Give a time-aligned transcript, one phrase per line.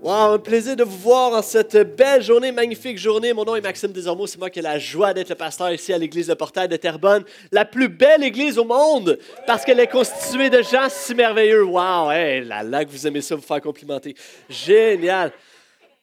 [0.00, 3.32] Wow, un plaisir de vous voir en cette belle journée, magnifique journée.
[3.32, 5.92] Mon nom est Maxime Desormeaux, c'est moi qui ai la joie d'être le pasteur ici
[5.92, 9.88] à l'église de Portail de Terrebonne, la plus belle église au monde parce qu'elle est
[9.88, 11.64] constituée de gens si merveilleux.
[11.64, 14.14] Wow, hey, là là que vous aimez ça, vous faire complimenter.
[14.48, 15.32] Génial.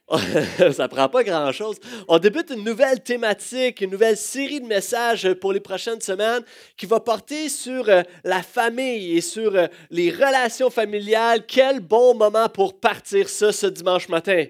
[0.73, 1.77] ça prend pas grand-chose.
[2.07, 6.43] On débute une nouvelle thématique, une nouvelle série de messages pour les prochaines semaines
[6.77, 11.45] qui va porter sur euh, la famille et sur euh, les relations familiales.
[11.47, 14.45] Quel bon moment pour partir ça ce dimanche matin.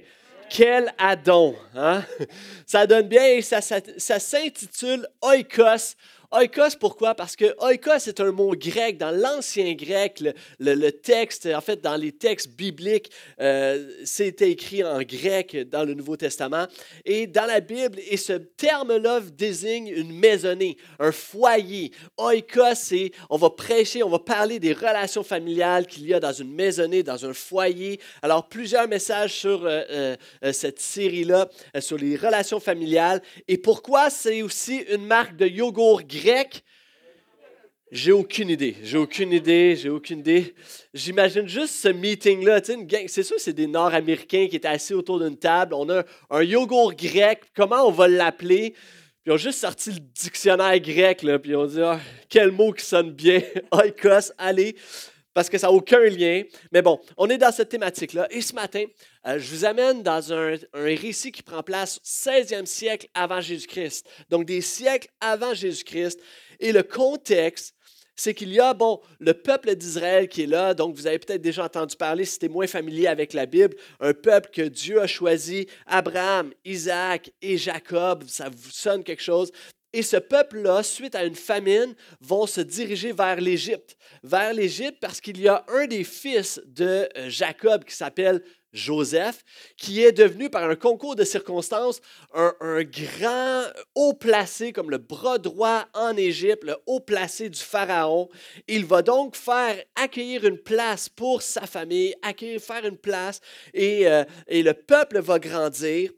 [0.49, 1.55] Quel adon!
[1.73, 2.03] Hein?
[2.65, 5.95] Ça donne bien et ça, s'intitule Oikos,
[6.37, 7.15] Oikos, pourquoi?
[7.15, 8.97] Parce que oikos est un mot grec.
[8.97, 10.21] Dans l'ancien grec,
[10.59, 15.93] le, texte, en fait, dans les textes bibliques, euh, c'était écrit en grec dans le
[15.93, 16.67] Nouveau Testament.
[17.05, 21.91] Et dans la Bible, et ce terme-là désigne une maisonnée, un foyer.
[22.17, 26.33] Oikos, c'est, on va prêcher, on va parler des relations familiales qu'il y a dans
[26.33, 28.01] une maisonnée, dans un foyer.
[28.21, 31.47] Alors, plusieurs messages sur euh, euh, cette série-là,
[31.79, 33.21] sur les relations familiales.
[33.47, 36.24] Et pourquoi c'est aussi une marque de yogourt grec?
[36.25, 36.63] Grec?
[37.91, 38.75] J'ai aucune idée.
[38.83, 39.75] J'ai aucune idée.
[39.75, 40.55] J'ai aucune idée.
[40.93, 42.61] J'imagine juste ce meeting-là.
[43.07, 45.75] C'est sûr, c'est des Nord-Américains qui étaient assis autour d'une table.
[45.75, 47.43] On a un yogourt grec.
[47.55, 48.73] Comment on va l'appeler?
[49.23, 51.21] Puis ont juste sorti le dictionnaire grec.
[51.23, 53.41] Là, puis ont dit ah, quel mot qui sonne bien?
[53.71, 54.75] Oikos, allez
[55.35, 56.43] parce que ça n'a aucun lien.
[56.71, 58.27] Mais bon, on est dans cette thématique-là.
[58.31, 58.85] Et ce matin,
[59.27, 64.07] euh, je vous amène dans un, récit qui prend place au 16e siècle avant Jésus-Christ.
[64.29, 66.19] Donc des siècles avant Jésus-Christ.
[66.61, 67.75] Et le contexte,
[68.15, 71.41] c'est qu'il y a, bon, le peuple d'Israël qui est là, donc vous avez peut-être
[71.41, 75.07] déjà entendu parler, si es moins familier avec la Bible, un peuple que Dieu a
[75.07, 79.51] choisi, Abraham, Isaac et Jacob, ça vous sonne quelque chose?
[79.95, 83.95] Et ce peuple-là, suite à une famine, vont se diriger vers l'Égypte.
[84.23, 89.41] Vers l'Égypte parce qu'il y a un des fils de euh, Jacob qui s'appelle Joseph,
[89.77, 92.01] qui est devenu par un concours de circonstances
[92.33, 93.63] un, grand
[93.95, 98.27] haut placé comme le bras droit en Égypte, le haut placé du Pharaon.
[98.67, 103.39] Il va donc faire accueillir une place pour sa famille, accueillir, faire une place,
[103.73, 106.11] et, euh, et le peuple va grandir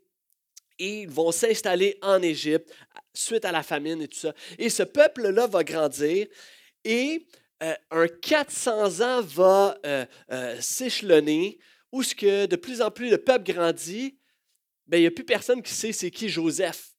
[0.79, 2.73] et ils vont s'installer en Égypte
[3.13, 4.33] suite à la famine et tout ça.
[4.57, 6.27] Et ce peuple-là va grandir
[6.83, 7.25] et
[7.63, 11.57] euh, un 400 ans va euh, euh, s'échelonner
[11.91, 14.17] où de plus en plus le peuple grandit,
[14.85, 16.91] ben, il n'y a plus personne qui sait c'est qui Joseph.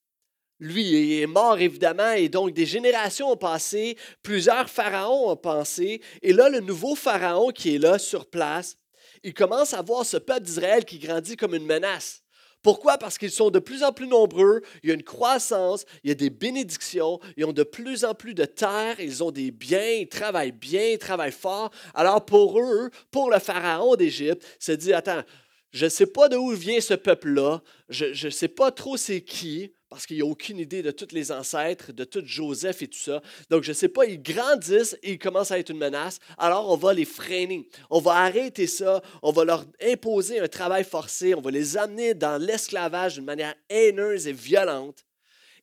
[0.59, 6.33] Lui est mort évidemment et donc des générations ont passé, plusieurs pharaons ont passé et
[6.33, 8.75] là le nouveau pharaon qui est là sur place,
[9.23, 12.23] il commence à voir ce peuple d'Israël qui grandit comme une menace.
[12.61, 12.97] Pourquoi?
[12.97, 16.11] Parce qu'ils sont de plus en plus nombreux, il y a une croissance, il y
[16.11, 19.91] a des bénédictions, ils ont de plus en plus de terre, ils ont des biens,
[19.91, 21.71] ils travaillent bien, ils travaillent fort.
[21.93, 25.23] Alors pour eux, pour le pharaon d'Égypte, se dit, attends,
[25.71, 29.73] je ne sais pas d'où vient ce peuple-là, je ne sais pas trop c'est qui,
[29.89, 32.99] parce qu'il n'y a aucune idée de tous les ancêtres, de tout Joseph et tout
[32.99, 33.21] ça.
[33.49, 36.19] Donc, je ne sais pas, ils grandissent et ils commencent à être une menace.
[36.37, 37.67] Alors, on va les freiner.
[37.89, 39.01] On va arrêter ça.
[39.23, 41.33] On va leur imposer un travail forcé.
[41.33, 45.03] On va les amener dans l'esclavage d'une manière haineuse et violente.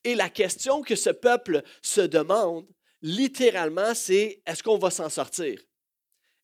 [0.03, 2.67] Et la question que ce peuple se demande,
[3.03, 5.61] littéralement, c'est est-ce qu'on va s'en sortir?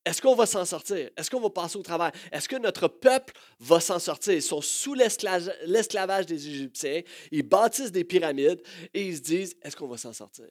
[0.05, 1.11] Est-ce qu'on va s'en sortir?
[1.17, 2.11] Est-ce qu'on va passer au travers?
[2.33, 4.35] Est-ce que notre peuple va s'en sortir?
[4.35, 8.61] Ils sont sous l'esclavage des Égyptiens, ils bâtissent des pyramides
[8.93, 10.47] et ils se disent, est-ce qu'on va s'en sortir?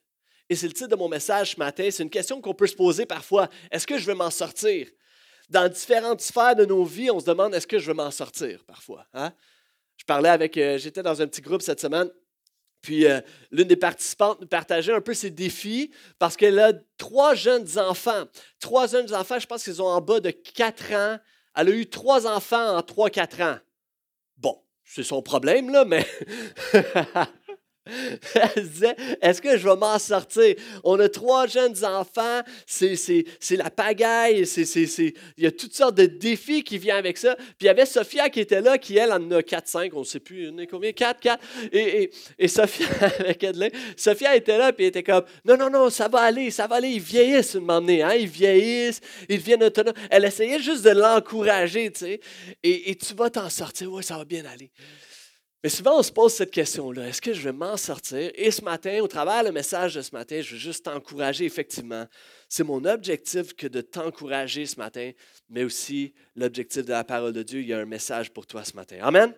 [0.50, 1.88] Et c'est le titre de mon message ce matin.
[1.92, 3.50] C'est une question qu'on peut se poser parfois.
[3.72, 4.88] Est-ce que je vais m'en sortir?
[5.50, 8.64] Dans différentes sphères de nos vies, on se demande, est-ce que je vais m'en sortir
[8.66, 9.06] parfois?
[9.14, 9.34] Hein?
[9.98, 12.10] Je parlais avec, euh, j'étais dans un petit groupe cette semaine
[12.82, 13.22] puis euh,
[13.52, 18.24] l'une des participantes nous partageait un peu ses défis parce qu'elle a trois jeunes enfants.
[18.60, 21.20] Trois jeunes enfants, je pense qu'ils ont en bas de quatre ans.
[21.56, 23.58] Elle a eu trois enfants en trois, quatre ans.
[24.38, 26.06] Bon, c'est son problème, là, mais
[27.86, 30.56] Elle disait, est-ce que je vais m'en sortir?
[30.84, 36.64] On a trois jeunes enfants, c'est, la pagaille, il y a toutes sortes de défis
[36.64, 37.36] qui viennent avec ça.
[37.36, 40.06] Puis il y avait Sophia qui était là, qui elle en a 4-5, on ne
[40.06, 40.92] sait plus, combien?
[40.92, 41.44] 4, 4.
[41.72, 42.88] Et, et, Sophia,
[43.20, 43.46] avec
[43.98, 46.76] Sophia était là, puis elle était comme, non, non, non, ça va aller, ça va
[46.76, 48.14] aller, ils vieillissent, m'emmener, hein?
[48.14, 49.96] ils vieillissent, ils deviennent autonomes.
[50.12, 52.20] Elle essayait juste de l'encourager, tu sais,
[52.62, 54.72] et, et tu vas t'en sortir, oui, ça va bien aller.
[55.64, 58.32] Mais souvent, on se pose cette question-là, est-ce que je vais m'en sortir?
[58.34, 62.08] Et ce matin, au travers le message de ce matin, je veux juste t'encourager, effectivement.
[62.50, 65.12] C'est mon objectif que de t'encourager ce matin,
[65.50, 67.62] mais aussi l'objectif de la parole de Dieu.
[67.62, 68.98] Il y a un message pour toi ce matin.
[69.02, 69.36] Amen?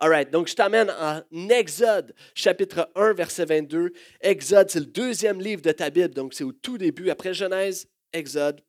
[0.00, 3.92] All right, donc je t'amène en Exode, chapitre 1, verset 22.
[4.22, 7.86] Exode, c'est le deuxième livre de ta Bible, donc c'est au tout début, après Genèse,
[8.12, 8.60] Exode.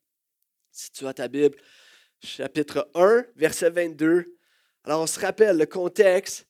[0.72, 1.58] Si tu as ta Bible,
[2.24, 4.38] chapitre 1, verset 22.
[4.84, 6.48] Alors on se rappelle le contexte.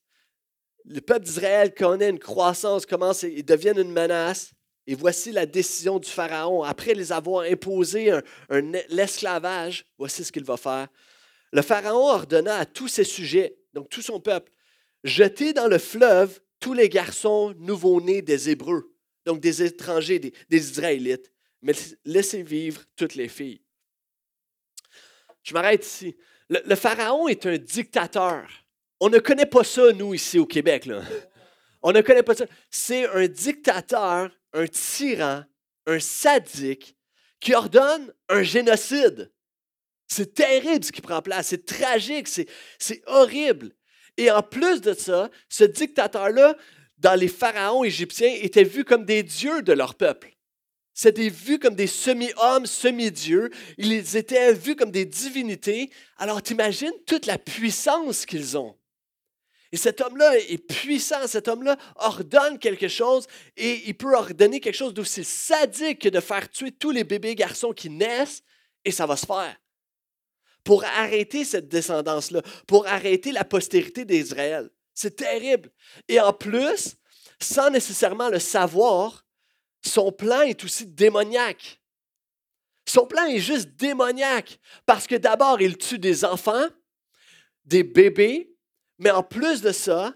[0.88, 4.52] Le peuple d'Israël connaît une croissance, commence, ils deviennent une menace.
[4.88, 6.64] Et voici la décision du Pharaon.
[6.64, 8.20] Après les avoir imposé
[8.90, 10.88] l'esclavage, voici ce qu'il va faire.
[11.52, 14.52] Le Pharaon ordonna à tous ses sujets, donc tout son peuple,
[15.04, 18.94] jeter dans le fleuve tous les garçons nouveau-nés des Hébreux,
[19.26, 21.74] donc des étrangers, des, Israélites, mais
[22.04, 23.62] laissez vivre toutes les filles.
[25.44, 26.16] Je m'arrête ici.
[26.50, 28.48] Le, Pharaon est un dictateur.
[29.00, 30.90] On ne connaît pas ça, nous, ici au Québec.
[31.82, 32.46] On ne connaît pas ça.
[32.70, 35.44] C'est un dictateur un tyran,
[35.86, 36.96] un sadique
[37.40, 39.32] qui ordonne un génocide.
[40.08, 43.72] C'est terrible ce qui prend place, c'est tragique, c'est, horrible.
[44.18, 46.56] Et en plus de ça, ce dictateur-là,
[46.98, 50.32] dans les pharaons égyptiens, était vu comme des dieux de leur peuple.
[50.94, 53.50] C'était vu comme des semi-hommes, semi-dieux.
[53.78, 55.90] Ils étaient vus comme des divinités.
[56.18, 58.78] Alors t'imagines toute la puissance qu'ils ont.
[59.72, 63.28] Et cet homme-là est puissant, cet homme-là ordonne quelque chose
[63.58, 67.36] et il peut ordonner quelque chose d'aussi sadique que de faire tuer tous les bébés
[67.36, 68.44] garçons qui naissent
[68.84, 69.56] et ça va se faire.
[70.64, 74.70] Pour arrêter cette descendance-là, pour arrêter la postérité d'Israël.
[74.94, 75.70] C'est terrible.
[76.08, 76.96] Et en plus,
[77.40, 79.26] sans nécessairement le savoir,
[79.84, 81.82] son plan est aussi démoniaque.
[82.88, 86.68] Son plan est juste démoniaque parce que d'abord, il tue des enfants,
[87.66, 88.55] des bébés,
[89.00, 90.14] mais en plus de ça,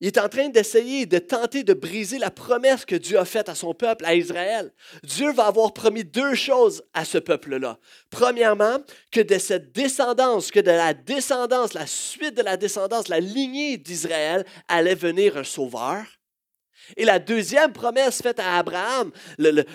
[0.00, 3.48] il est en train d'essayer de tenter de briser la promesse que Dieu a faite
[3.48, 4.72] à son peuple, à Israël.
[5.02, 7.78] Dieu va avoir promis deux choses à ce peuple-là.
[8.10, 8.78] Premièrement,
[9.10, 13.78] que de cette descendance, que de la descendance, la suite de la descendance, la lignée
[13.78, 16.04] d'Israël, allait venir un sauveur.
[16.96, 19.10] Et la deuxième promesse faite à Abraham,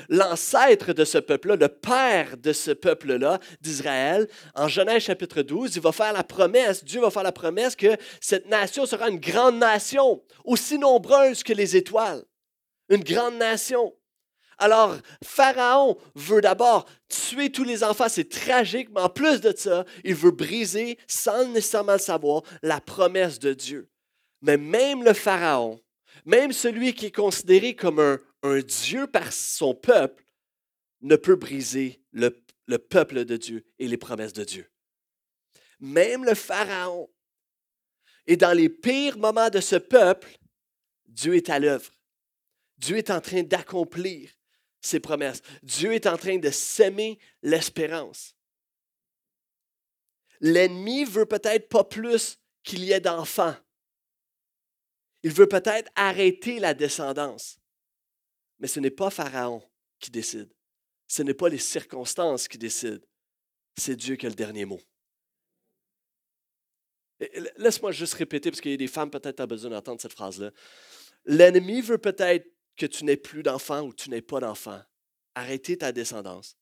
[0.10, 5.82] l'ancêtre de ce peuple-là, le père de ce peuple-là, d'Israël, en Genèse chapitre 12, il
[5.82, 9.58] va faire la promesse, Dieu va faire la promesse que cette nation sera une grande
[9.58, 12.24] nation, aussi nombreuse que les étoiles.
[12.90, 13.94] Une grande nation.
[14.58, 19.86] Alors, Pharaon veut d'abord tuer tous les enfants, c'est tragique, mais en plus de ça,
[20.04, 23.90] il veut briser, sans nécessairement le savoir, la promesse de Dieu.
[24.42, 25.80] Mais même le Pharaon,
[26.26, 30.24] même celui qui est considéré comme un, Dieu par son peuple
[31.02, 34.70] ne peut briser le, le peuple de Dieu et les promesses de Dieu.
[35.80, 37.10] Même le Pharaon.
[38.28, 40.30] Et dans les pires moments de ce peuple,
[41.08, 41.92] Dieu est à l'œuvre.
[42.78, 44.30] Dieu est en train d'accomplir
[44.82, 45.42] ses promesses.
[45.64, 48.36] Dieu est en train de s'aimer l'espérance.
[50.40, 53.56] L'ennemi veut peut-être pas plus qu'il y ait d'enfants.
[55.24, 57.60] Il veut peut-être arrêter la descendance.
[58.60, 59.62] Mais ce n'est pas Pharaon
[60.00, 60.50] qui décide.
[61.08, 63.06] Ce n'est pas les circonstances qui décident.
[63.78, 64.80] C'est Dieu qui a le dernier mot.
[67.58, 70.14] Laisse-moi juste répéter, parce qu'il y a des femmes peut-être qui ont besoin d'entendre cette
[70.14, 70.52] phrase-là.
[71.26, 74.82] L'ennemi veut peut-être que tu n'aies plus d'enfants ou tu n'aies pas d'enfants.
[75.36, 76.58] Arrêter ta descendance.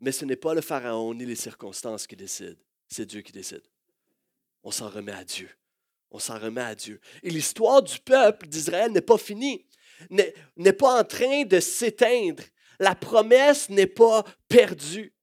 [0.00, 2.60] Mais ce n'est pas le Pharaon ni les circonstances qui décident.
[2.88, 3.62] C'est Dieu qui décide.
[4.62, 5.48] On s'en remet à Dieu
[6.10, 7.00] on s'en remet à Dieu.
[7.22, 9.66] Et l'histoire du peuple d'Israël n'est pas finie,
[10.10, 12.42] n'est pas en train de s'éteindre.
[12.78, 15.14] La promesse n'est pas perdue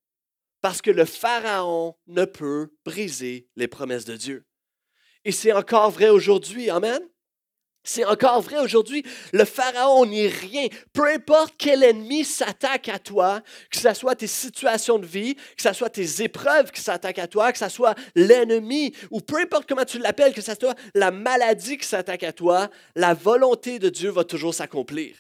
[0.62, 4.46] parce que le Pharaon ne peut briser les promesses de Dieu.
[5.26, 6.70] Et c'est encore vrai aujourd'hui.
[6.70, 7.02] Amen.
[7.84, 9.04] C'est encore vrai aujourd'hui.
[9.34, 10.68] Le Pharaon n'est rien.
[10.94, 15.62] Peu importe quel ennemi s'attaque à toi, que ce soit tes situations de vie, que
[15.62, 19.68] ce soit tes épreuves qui s'attaquent à toi, que ce soit l'ennemi, ou peu importe
[19.68, 23.90] comment tu l'appelles, que ce soit la maladie qui s'attaque à toi, la volonté de
[23.90, 25.16] Dieu va toujours s'accomplir.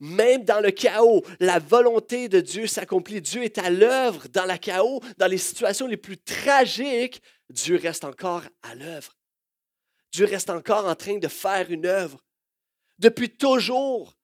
[0.00, 3.20] Même dans le chaos, la volonté de Dieu s'accomplit.
[3.20, 7.20] Dieu est à l'œuvre dans le chaos, dans les situations les plus tragiques.
[7.50, 9.17] Dieu reste encore à l'œuvre.
[10.12, 12.24] Dieu reste encore en train de faire une œuvre.
[12.98, 14.16] Depuis toujours,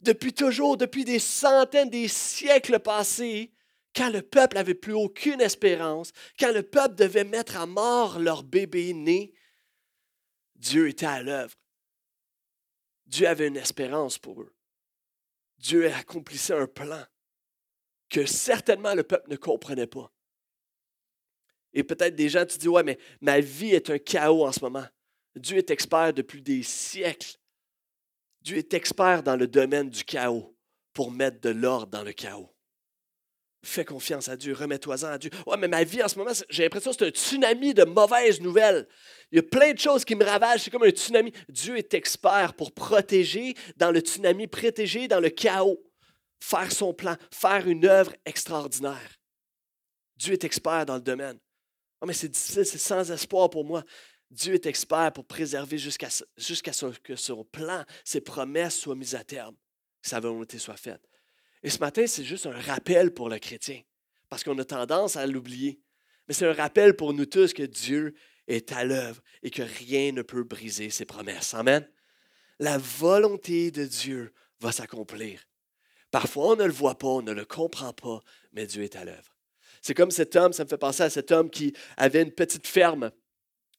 [0.00, 3.52] depuis toujours, depuis des centaines, des siècles passés,
[3.94, 8.42] quand le peuple n'avait plus aucune espérance, quand le peuple devait mettre à mort leur
[8.42, 9.32] bébé né,
[10.56, 11.54] Dieu était à l'œuvre.
[13.06, 14.54] Dieu avait une espérance pour eux.
[15.58, 17.04] Dieu accomplissait un plan
[18.08, 20.12] que certainement le peuple ne comprenait pas.
[21.72, 24.60] Et peut-être des gens, tu dis, ouais, mais ma vie est un chaos en ce
[24.60, 24.86] moment.
[25.36, 27.36] Dieu est expert depuis des siècles.
[28.42, 30.56] Dieu est expert dans le domaine du chaos
[30.92, 32.52] pour mettre de l'ordre dans le chaos.
[33.64, 35.30] Fais confiance à Dieu, remets-toi-en à Dieu.
[35.46, 38.40] Ouais, mais ma vie en ce moment, j'ai l'impression que c'est un tsunami de mauvaises
[38.40, 38.88] nouvelles.
[39.30, 41.32] Il y a plein de choses qui me ravagent, c'est comme un tsunami.
[41.48, 45.80] Dieu est expert pour protéger dans le tsunami, protéger dans le chaos,
[46.40, 49.20] faire son plan, faire une œuvre extraordinaire.
[50.16, 51.38] Dieu est expert dans le domaine.
[52.00, 53.84] Oh, mais c'est difficile, c'est sans espoir pour moi.
[54.32, 59.24] Dieu est expert pour préserver jusqu'à ce que son plan, ses promesses soient mises à
[59.24, 59.54] terme,
[60.00, 61.06] que sa volonté soit faite.
[61.62, 63.82] Et ce matin, c'est juste un rappel pour le chrétien,
[64.30, 65.80] parce qu'on a tendance à l'oublier.
[66.26, 68.14] Mais c'est un rappel pour nous tous que Dieu
[68.48, 71.52] est à l'œuvre et que rien ne peut briser ses promesses.
[71.52, 71.86] Amen.
[72.58, 75.46] La volonté de Dieu va s'accomplir.
[76.10, 78.20] Parfois, on ne le voit pas, on ne le comprend pas,
[78.52, 79.36] mais Dieu est à l'œuvre.
[79.82, 82.66] C'est comme cet homme, ça me fait penser à cet homme qui avait une petite
[82.66, 83.10] ferme,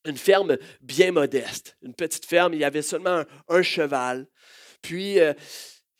[0.05, 4.27] une ferme bien modeste, une petite ferme, il y avait seulement un, cheval.
[4.81, 5.33] Puis, euh,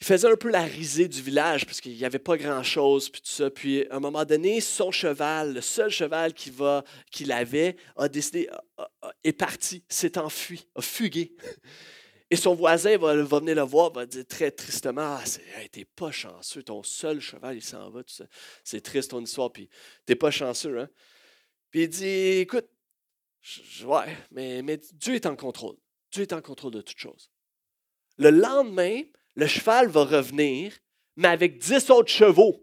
[0.01, 3.22] il faisait un peu la risée du village parce qu'il n'y avait pas grand-chose, puis
[3.22, 3.50] tout ça.
[3.50, 8.50] Puis, à un moment donné, son cheval, le seul cheval qu'il avait, a décidé,
[9.24, 11.33] est parti, s'est enfui, a fugué.
[12.29, 15.24] Et son voisin va, venir le voir, va dire très tristement Ah,
[15.72, 18.25] t'es pas chanceux, ton seul cheval, il s'en va, tout ça.
[18.63, 19.69] C'est triste ton histoire, puis
[20.05, 20.89] t'es pas chanceux, hein.
[21.69, 22.67] Puis il dit Écoute,
[23.85, 25.75] ouais, mais, mais Dieu est en contrôle.
[26.12, 27.29] Dieu est en contrôle de toutes choses.
[28.17, 29.01] Le lendemain,
[29.35, 30.73] le cheval va revenir,
[31.15, 32.59] mais avec dix autres chevaux.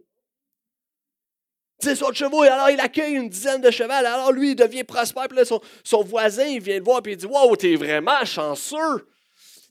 [1.81, 3.91] Dix autres chevaux, et alors il accueille une dizaine de chevaux.
[3.91, 5.29] Alors lui, il devient prospère.
[5.29, 9.09] Puis là, son, voisin, il vient le voir, puis il dit Wow, t'es vraiment chanceux.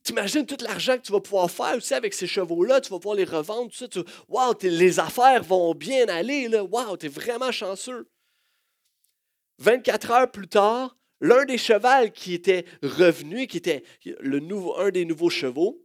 [0.04, 3.16] T'imagines tout l'argent que tu vas pouvoir faire aussi avec ces chevaux-là, tu vas pouvoir
[3.16, 3.88] les revendre, tout ça.
[3.88, 6.64] Tu, les affaires vont bien aller, là.
[6.64, 8.10] Wow, t'es vraiment chanceux.
[9.60, 15.30] 24 heures plus tard, l'un des chevaux qui était revenu, qui était un des nouveaux
[15.30, 15.82] chevaux,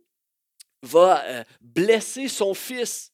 [0.83, 3.12] va euh, blesser son fils.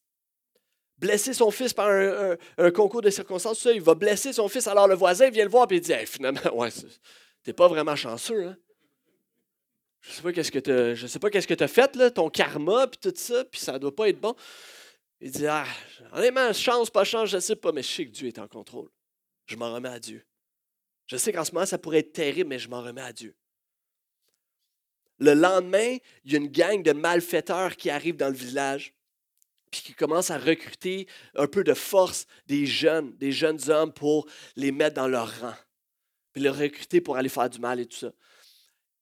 [0.98, 4.66] Blesser son fils par un, concours de circonstances, il va blesser son fils.
[4.66, 6.68] Alors le voisin vient le voir et il dit finalement, ouais,
[7.42, 8.56] t'es pas vraiment chanceux, hein?
[10.02, 12.30] Je sais pas qu'est-ce que je sais pas qu'est-ce que tu as fait, là, ton
[12.30, 14.34] karma, puis tout ça, puis ça doit pas être bon.
[15.20, 15.66] Il dit, ah,
[16.12, 18.88] honnêtement, chance, pas chance, je sais pas, mais je sais que Dieu est en contrôle.
[19.46, 20.24] Je m'en remets à Dieu.
[21.10, 23.34] Je sais qu'en ce moment, ça pourrait être terrible, mais je m'en remets à Dieu.
[25.18, 28.94] Le lendemain, il y a une gang de malfaiteurs qui arrive dans le village,
[29.72, 34.28] puis qui commence à recruter un peu de force des jeunes, des jeunes hommes pour
[34.54, 35.54] les mettre dans leur rang,
[36.32, 38.12] puis les recruter pour aller faire du mal et tout ça.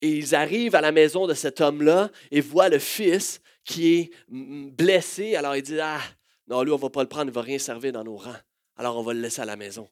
[0.00, 4.10] Et ils arrivent à la maison de cet homme-là et voient le fils qui est
[4.28, 5.36] blessé.
[5.36, 6.00] Alors ils disent Ah,
[6.46, 8.16] non, lui, on ne va pas le prendre, il ne va rien servir dans nos
[8.16, 8.40] rangs.
[8.76, 9.90] Alors on va le laisser à la maison.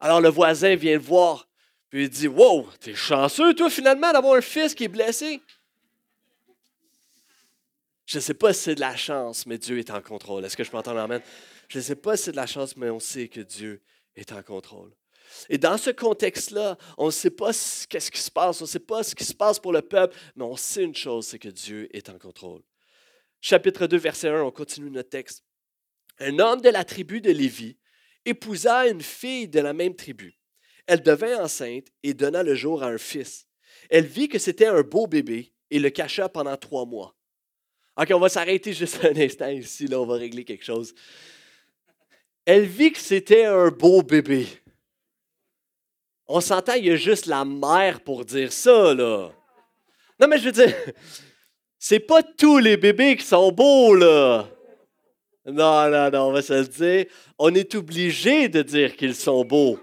[0.00, 1.46] Alors le voisin vient le voir,
[1.90, 5.40] puis il dit Wow, t'es chanceux, toi, finalement, d'avoir un fils qui est blessé.
[8.06, 10.44] Je ne sais pas si c'est de la chance, mais Dieu est en contrôle.
[10.44, 11.22] Est-ce que je peux entendre amène?
[11.68, 13.82] Je ne sais pas si c'est de la chance, mais on sait que Dieu
[14.16, 14.90] est en contrôle.
[15.48, 18.80] Et dans ce contexte-là, on ne sait pas ce, qui se passe, on ne sait
[18.80, 21.48] pas ce qui se passe pour le peuple, mais on sait une chose, c'est que
[21.48, 22.62] Dieu est en contrôle.
[23.40, 25.44] Chapitre 2, verset 1, on continue notre texte.
[26.18, 27.76] Un homme de la tribu de Lévi
[28.24, 30.38] épousa une fille de la même tribu.
[30.86, 33.46] Elle devint enceinte et donna le jour à un fils.
[33.88, 37.16] Elle vit que c'était un beau bébé et le cacha pendant trois mois.
[37.96, 40.94] OK, on va s'arrêter juste un instant ici, là, on va régler quelque chose.
[42.44, 44.46] Elle vit que c'était un beau bébé.
[46.26, 49.30] On s'entend, il y a juste la mère pour dire ça, là.
[50.18, 50.74] Non, mais je veux dire,
[51.78, 54.48] c'est pas tous les bébés qui sont beaux, là.
[55.46, 57.06] Non, non, non, on va se le dire.
[57.38, 59.78] On est obligé de dire qu'ils sont beaux.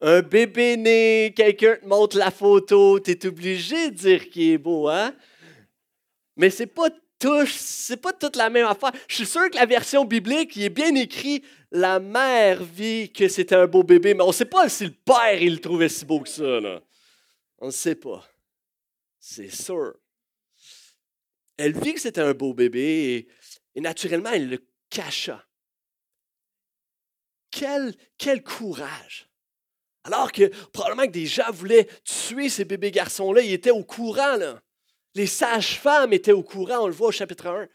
[0.00, 4.58] Un bébé né, quelqu'un te montre la photo, tu es obligé de dire qu'il est
[4.58, 5.14] beau, hein?
[6.36, 6.88] Mais c'est pas
[7.46, 8.92] c'est pas toute la même affaire.
[9.08, 13.28] Je suis sûr que la version biblique, il est bien écrit la mère vit que
[13.28, 16.04] c'était un beau bébé, mais on sait pas si le père il le trouvait si
[16.04, 16.60] beau que ça.
[16.60, 16.82] Là.
[17.58, 18.26] On ne sait pas.
[19.18, 19.94] C'est sûr.
[21.56, 22.80] Elle vit que c'était un beau bébé
[23.14, 23.28] et,
[23.80, 25.44] naturellement, elle le cacha.
[27.50, 27.94] Quel,
[28.42, 29.28] courage!
[30.04, 34.38] Alors que probablement que des gens voulaient tuer ces bébés garçons-là, ils étaient au courant.
[35.14, 37.68] Les sages-femmes étaient au courant, on le voit au chapitre 1.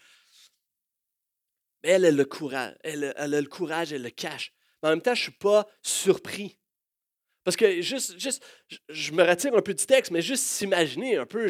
[1.84, 4.52] Mais elle, a le courage, elle, a le courage, elle le cache.
[4.82, 6.60] Mais en même temps, je ne suis pas surpris.
[7.44, 8.44] Parce que juste, juste,
[8.90, 11.50] je me retire un peu du texte, mais juste s'imaginer un peu,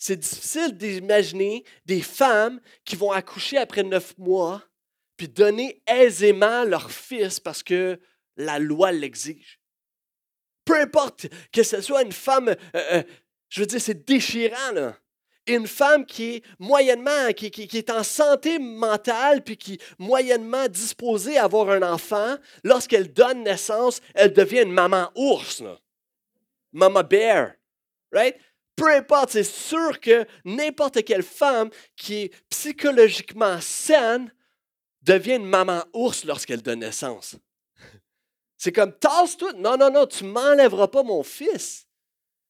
[0.00, 4.64] c'est difficile d'imaginer des femmes qui vont accoucher après neuf mois,
[5.16, 8.00] puis donner aisément leur fils parce que
[8.36, 9.60] la loi l'exige.
[10.64, 13.02] Peu importe que ce soit une femme euh, euh,
[13.50, 14.94] je veux dire, c'est déchirant.
[15.46, 21.36] Une femme qui est moyennement, qui, est en santé mentale, puis qui est moyennement disposée
[21.36, 25.78] à avoir un enfant, lorsqu'elle donne naissance, elle devient une maman ours, là.
[26.72, 27.54] Mama bear,
[28.12, 28.36] right?
[28.80, 34.32] Peu importe, c'est sûr que n'importe quelle femme qui est psychologiquement saine
[35.02, 37.36] devient une maman ours lorsqu'elle donne naissance.
[38.56, 39.52] C'est comme, tasse-toi.
[39.58, 41.86] Non, non, non, tu m'enlèveras pas mon fils.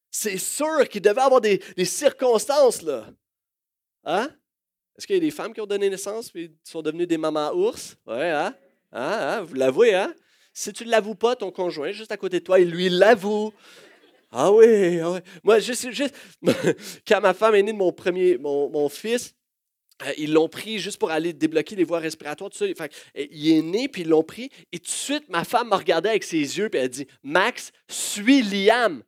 [0.09, 3.09] C'est sûr qu'il devait avoir des, circonstances, là.
[4.05, 4.31] Hein?
[4.97, 7.53] Est-ce qu'il y a des femmes qui ont donné naissance et sont devenues des mamans
[7.55, 7.97] ours?
[8.07, 8.55] Ouais, hein?
[8.93, 9.19] hein?
[9.21, 9.43] hein?
[9.43, 10.15] Vous l'avouez, hein?
[10.53, 13.53] Si tu ne l'avoues pas, ton conjoint juste à côté de toi, il lui l'avoue.
[14.33, 15.19] Ah oui, ah oui.
[15.43, 15.89] Moi, juste,
[17.07, 19.35] quand ma femme est née de mon premier, mon, fils,
[20.03, 22.67] euh, ils l'ont pris juste pour aller débloquer les voies respiratoires, tout ça.
[23.17, 24.51] il est né, puis ils l'ont pris.
[24.73, 27.07] Et tout de suite, ma femme m'a regardé avec ses yeux, puis elle a dit
[27.25, 29.03] Max, suis Liam.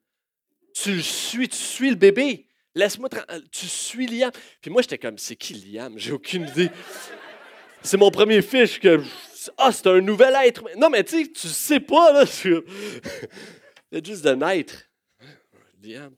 [0.75, 2.47] Tu le suis, tu suis le bébé.
[2.75, 3.09] Laisse-moi.
[3.31, 4.33] Euh, tu suis Liam.
[4.61, 5.99] Puis moi, j'étais comme C'est qui Liam?
[5.99, 6.71] J'ai aucune idée.
[7.83, 9.02] C'est mon premier fiche que.
[9.57, 10.64] Ah, c'est un nouvel être.
[10.76, 12.26] Non, mais tu sais, tu sais pas, là.
[13.93, 14.75] C'est juste de naître.
[15.82, 16.16] Liam.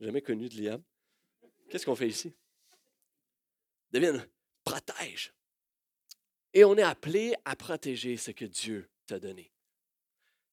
[0.00, 0.82] Jamais connu de Liam.
[1.68, 2.34] Qu'est-ce qu'on fait ici?
[3.90, 4.26] Devine,
[4.64, 5.32] protège.
[6.52, 9.52] Et on est appelé à protéger ce que Dieu t'a donné.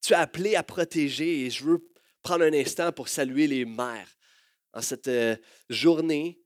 [0.00, 1.90] Tu es appelé à protéger et je veux
[2.22, 4.16] prendre un instant pour saluer les mères.
[4.72, 5.36] En cette euh,
[5.70, 6.40] journée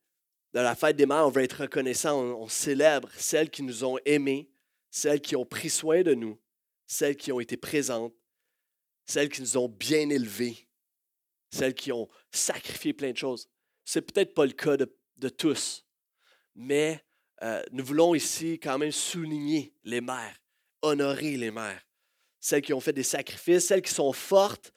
[0.54, 3.98] de la fête des mères, on veut être reconnaissant, on, célèbre celles qui nous ont
[4.04, 4.50] aimés,
[4.90, 6.40] celles qui ont pris soin de nous,
[6.86, 8.14] celles qui ont été présentes,
[9.06, 10.68] celles qui nous ont bien élevés,
[11.52, 13.48] celles qui ont sacrifié plein de choses.
[13.84, 15.84] C'est peut-être pas le cas de tous,
[16.54, 17.04] mais
[17.42, 20.36] euh, nous voulons ici quand même souligner les mères,
[20.80, 21.82] honorer les mères,
[22.38, 24.72] celles qui ont fait des sacrifices, celles qui sont fortes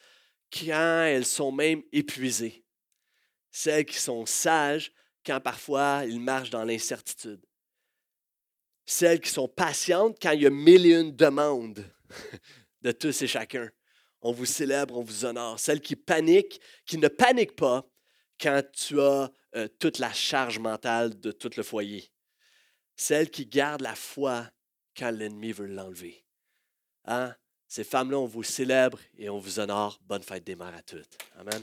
[0.52, 2.66] quand elles sont même épuisées,
[3.52, 4.92] celles qui sont sages
[5.24, 7.46] quand parfois ils marchent dans l'incertitude,
[8.86, 11.86] celles qui sont patientes quand il y a mille et une demandes
[12.82, 13.70] de tous et chacun.
[14.28, 15.60] On vous célèbre, on vous honore.
[15.60, 17.88] Celles qui paniquent, qui ne paniquent pas
[18.42, 22.12] quand tu as euh, toute la charge mentale de tout le foyer.
[22.96, 24.50] Celle qui garde la foi
[24.98, 26.26] quand l'ennemi veut l'enlever.
[27.04, 27.36] Hein?
[27.68, 30.00] Ces femmes-là, on vous célèbre et on vous honore.
[30.02, 31.20] Bonne fête des mères à toutes.
[31.38, 31.62] Amen.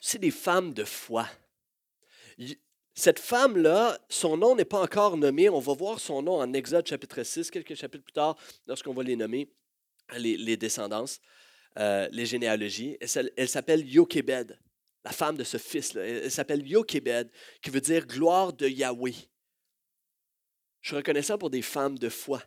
[0.00, 1.28] C'est des femmes de foi.
[2.94, 5.48] Cette femme-là, son nom n'est pas encore nommé.
[5.48, 9.02] On va voir son nom en Exode chapitre 6, quelques chapitres plus tard, lorsqu'on va
[9.02, 9.48] les nommer
[10.18, 11.20] les, descendances,
[11.78, 12.98] euh, les généalogies.
[13.36, 14.58] Elle, s'appelle Yokebed,
[15.04, 16.02] la femme de ce fils-là.
[16.02, 17.30] Elle, s'appelle Yokebed,
[17.62, 19.14] qui veut dire gloire de Yahweh.
[20.82, 22.42] Je suis reconnaissant pour des femmes de foi,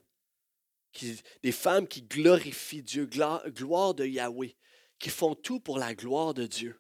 [1.42, 4.56] des femmes qui glorifient Dieu, gloire de Yahweh,
[5.00, 6.80] qui font tout pour la gloire de Dieu.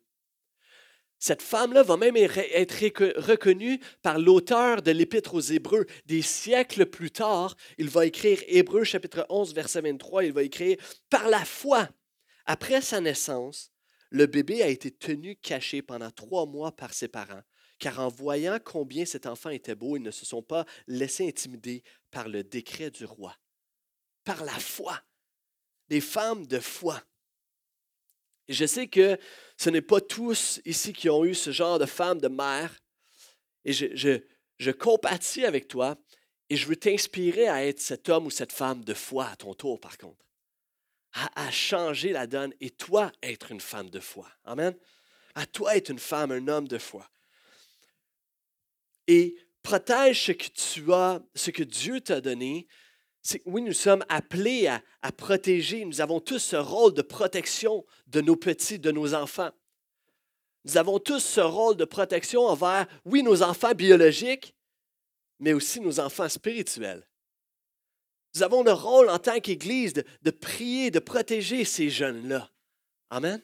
[1.28, 5.88] Cette femme-là va même être reconnue par l'auteur de l'Épître aux Hébreux.
[6.06, 10.78] Des siècles plus tard, il va écrire Hébreux chapitre 11, verset 23, il va écrire
[11.10, 11.90] Par la foi,
[12.46, 13.72] après sa naissance,
[14.12, 17.42] le bébé a été tenu caché pendant trois mois par ses parents,
[17.80, 21.82] car en voyant combien cet enfant était beau, ils ne se sont pas laissés intimider
[22.12, 23.36] par le décret du roi.
[24.26, 25.02] Par la foi.
[25.90, 27.02] Des femmes de foi.
[28.48, 29.18] Et je sais que
[29.58, 32.76] ce n'est pas tous ici qui ont eu ce genre de femme, de mère.
[33.64, 34.20] Et je,
[34.58, 35.98] je, compatis avec toi
[36.50, 39.54] et je veux t'inspirer à être cet homme ou cette femme de foi à ton
[39.54, 40.24] tour, par contre.
[41.14, 44.30] À, à, changer la donne et toi être une femme de foi.
[44.44, 44.76] Amen.
[45.34, 47.10] À toi être une femme, un homme de foi.
[49.08, 52.68] Et protège ce que tu as, ce que Dieu t'a donné,
[53.46, 55.86] oui, nous sommes appelés à, protéger.
[55.86, 59.52] Nous avons tous ce rôle de protection de nos petits, de nos enfants.
[60.64, 64.56] Nous avons tous ce rôle de protection envers, oui, nos enfants biologiques,
[65.40, 67.08] mais aussi nos enfants spirituels.
[68.34, 72.50] Nous avons le rôle en tant qu'Église de, de prier, de protéger ces jeunes-là.
[73.10, 73.42] Amen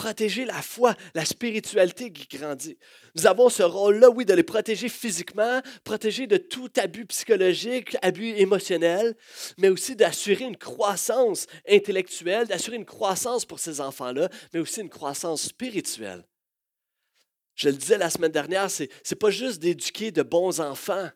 [0.00, 2.78] protéger la foi, la spiritualité qui grandit.
[3.16, 8.30] Nous avons ce rôle-là, oui, de les protéger physiquement, protéger de tout abus psychologique, abus
[8.30, 9.14] émotionnel,
[9.58, 14.88] mais aussi d'assurer une croissance intellectuelle, d'assurer une croissance pour ces enfants-là, mais aussi une
[14.88, 16.24] croissance spirituelle.
[17.54, 21.10] Je le disais la semaine dernière, ce n'est pas juste d'éduquer de bons enfants,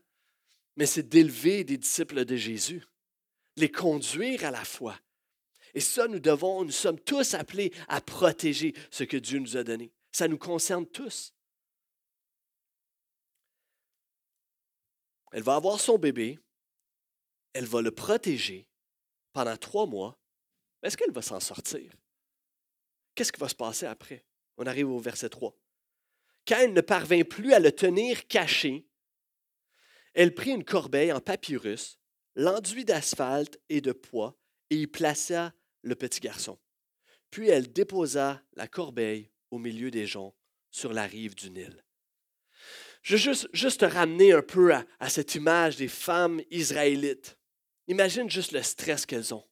[0.77, 2.85] mais c'est d'élever des disciples de Jésus,
[3.57, 4.95] les conduire à la foi,
[5.75, 9.65] et ça, nous devons, nous sommes tous appelés à protéger ce que Dieu nous a
[9.65, 9.93] donné.
[10.13, 11.35] Ça nous concerne tous.
[15.33, 16.39] Elle va avoir son bébé,
[17.53, 18.69] elle va le protéger
[19.33, 20.17] pendant trois mois.
[20.83, 21.93] Est-ce qu'elle va s'en sortir?
[23.15, 24.25] Qu'est-ce qui va se passer après?
[24.57, 25.57] On arrive au verset 3.
[26.47, 28.87] Quand elle ne parvint plus à le tenir caché,
[30.13, 31.99] elle prit une corbeille en papyrus,
[32.37, 34.39] l'enduit d'asphalte et de poids,
[34.71, 35.53] et y plaça
[35.85, 36.59] le petit garçon.
[37.31, 40.35] Puis elle déposa la corbeille au milieu des gens
[40.71, 41.85] sur la rive du Nil.
[43.03, 47.37] Je veux juste, juste te ramener un peu à, à cette image des femmes israélites.
[47.87, 49.45] Imagine juste le stress qu'elles ont.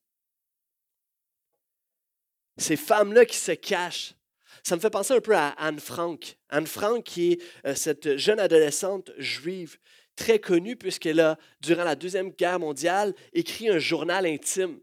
[2.56, 4.14] Ces femmes-là qui se cachent.
[4.62, 6.36] Ça me fait penser un peu à Anne Frank.
[6.48, 9.78] Anne Frank, qui est euh, cette jeune adolescente juive
[10.16, 14.80] très connue puisqu'elle a, durant la Deuxième Guerre mondiale, écrit un journal intime.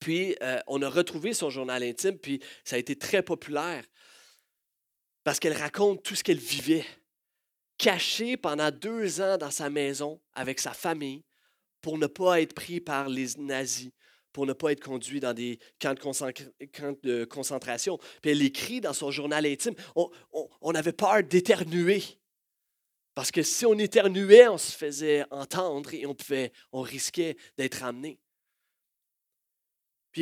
[0.00, 3.84] Puis, euh, on a retrouvé son journal intime, puis ça a été très populaire
[5.24, 6.86] parce qu'elle raconte tout ce qu'elle vivait,
[7.76, 11.22] cachée pendant deux ans dans sa maison avec sa famille
[11.80, 13.90] pour ne pas être pris par les nazis,
[14.32, 17.98] pour ne pas être conduit dans des camps de, concentration.
[18.20, 22.02] Puis elle écrit dans son journal intime, on, avait peur d'éternuer.
[23.14, 27.82] Parce que si on éternuait, on se faisait entendre et on, pouvait, on risquait d'être
[27.82, 28.18] amené.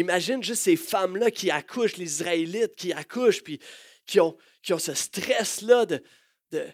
[0.00, 3.58] Imagine juste ces femmes-là qui accouchent, les Israélites qui accouchent, puis
[4.06, 6.02] qui ont, qui ce stress-là de,
[6.50, 6.66] de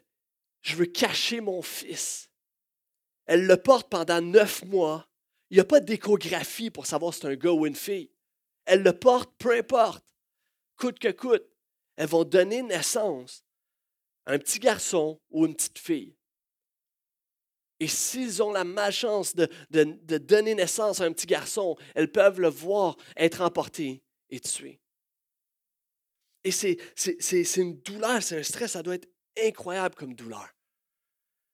[0.62, 2.30] je veux cacher mon fils.
[3.26, 5.08] Elle le porte pendant neuf mois.
[5.50, 8.10] Il n'y a pas d'échographie pour savoir si c'est un gars ou une fille.
[8.64, 10.04] Elle le porte, peu importe,
[10.76, 11.44] coûte que coûte.
[11.96, 13.44] Elles vont donner naissance
[14.24, 16.16] à un petit garçon ou une petite fille.
[17.82, 19.48] Et s'ils ont la malchance de,
[20.18, 24.78] donner naissance à un petit garçon, elles peuvent le voir être emporté et tué.
[26.44, 26.76] Et c'est
[27.56, 30.48] une douleur, c'est un stress, ça doit être incroyable comme douleur.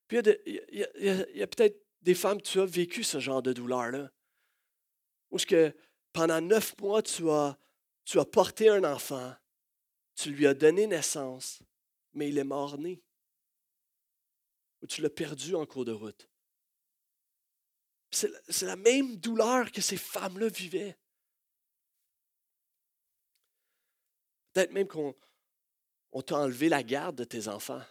[0.07, 0.87] Puis il
[1.35, 4.11] y a, peut-être des femmes, tu as vécu ce genre de douleur-là.
[5.31, 5.75] Où que
[6.13, 7.57] pendant neuf mois, tu as,
[8.05, 9.35] tu as porté un enfant,
[10.15, 11.63] tu lui as donné naissance,
[12.13, 13.01] mais il est mort-né.
[14.83, 16.29] Ou tu l'as perdu en cours de route.
[18.11, 20.97] C'est la même douleur que ces femmes-là vivaient.
[24.53, 25.15] Peut-être même qu'on
[26.23, 27.83] t'a enlevé la garde de tes enfants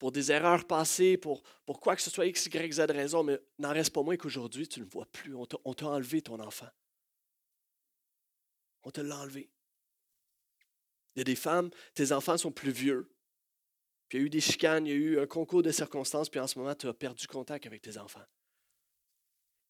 [0.00, 3.72] pour des erreurs passées, pour, quoi que ce soit X, Y, Z raison, mais n'en
[3.72, 5.34] reste pas moins qu'aujourd'hui, tu ne le vois plus.
[5.36, 6.70] On t'a enlevé ton enfant.
[8.82, 9.50] On te l'a enlevé.
[11.14, 13.12] Il y a des femmes, tes enfants sont plus vieux.
[14.10, 16.28] Puis il y a eu des chicanes, il y a eu un concours de circonstances,
[16.28, 18.26] puis en ce moment, tu as perdu contact avec tes enfants.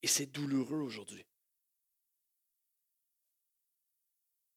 [0.02, 1.24] Et c'est douloureux aujourd'hui.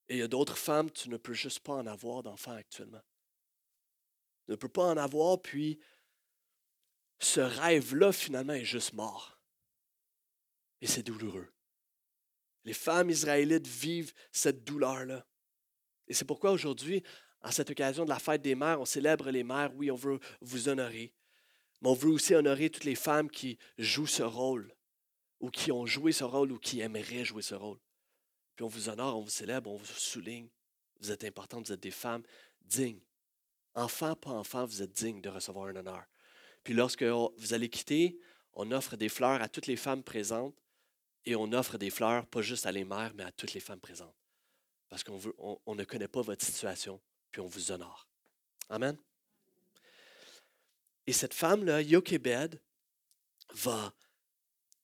[0.10, 3.04] Et il y a d'autres femmes, tu ne peux juste pas en avoir d'enfants actuellement
[4.48, 5.80] ne peut pas en avoir, puis
[7.20, 9.40] ce rêve-là, finalement, est juste mort.
[10.82, 11.52] Et c'est douloureux.
[12.66, 15.26] Les femmes israélites vivent cette douleur-là.
[16.08, 17.04] Et c'est pourquoi aujourd'hui,
[17.44, 19.72] à cette occasion de la fête des mères, on célèbre les mères.
[19.76, 21.14] Oui, on veut vous honorer.
[21.82, 24.74] Mais on veut aussi honorer toutes les femmes qui jouent ce rôle,
[25.40, 27.78] ou qui ont joué ce rôle, ou qui aimeraient jouer ce rôle.
[28.56, 30.48] Puis on vous honore, on vous célèbre, on vous souligne.
[31.02, 32.24] Vous êtes importantes, vous êtes des femmes
[32.62, 33.02] dignes
[33.76, 36.04] Enfant, pas enfant, vous êtes digne de recevoir un honneur.
[36.64, 38.20] Puis lorsque vous allez quitter,
[38.54, 40.56] on offre des fleurs à toutes les femmes présentes
[41.26, 43.80] et on offre des fleurs pas juste à les mères, mais à toutes les femmes
[43.80, 44.16] présentes.
[44.90, 45.20] Parce qu'on
[45.66, 47.02] on, ne connaît pas votre situation,
[47.34, 48.08] puis on vous honore.
[48.70, 48.98] Amen.
[51.06, 52.62] Et cette femme-là, Yokebed,
[53.56, 53.94] va,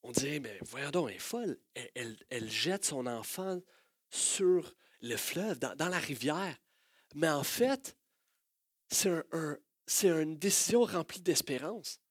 [0.03, 1.57] on dirait, mais voyons donc, elle est folle.
[1.95, 3.62] Elle, jette son enfant
[4.09, 6.57] sur le fleuve, dans la rivière.
[7.15, 7.95] Mais en fait,
[8.89, 12.01] c'est une décision remplie d'espérance.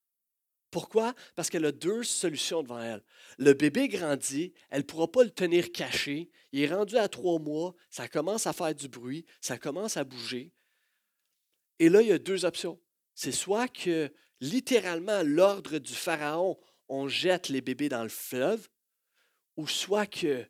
[0.70, 1.14] Pourquoi?
[1.34, 3.02] Parce qu'elle a deux solutions devant elle.
[3.38, 6.30] Le bébé grandit, elle ne pourra pas le tenir caché.
[6.52, 10.04] Il est rendu à trois mois, ça commence à faire du bruit, ça commence à
[10.04, 10.52] bouger.
[11.78, 12.78] Et là, il y a deux options.
[13.14, 18.68] C'est soit que littéralement, l'ordre du Pharaon, on jette les bébés dans le fleuve,
[19.56, 20.46] ou soit que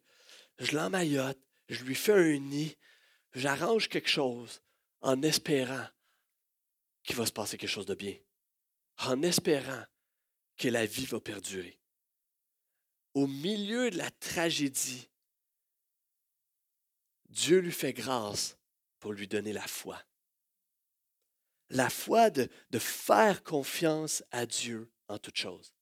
[0.58, 2.76] je l'emmaillote, je lui fais un nid,
[3.34, 4.62] j'arrange quelque chose
[5.00, 5.86] en espérant
[7.02, 8.16] qu'il va se passer quelque chose de bien,
[8.98, 9.84] en espérant
[10.58, 11.78] que la vie va perdurer.
[13.14, 15.08] Au milieu de la tragédie,
[17.30, 18.58] Dieu lui fait grâce
[18.98, 20.02] pour lui donner la foi.
[21.70, 25.72] La foi de, faire confiance à Dieu en toutes choses.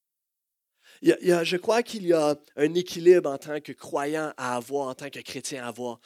[1.01, 5.09] Je crois qu'il y a un équilibre en tant que croyant à avoir, en tant
[5.09, 5.99] que chrétien à avoir,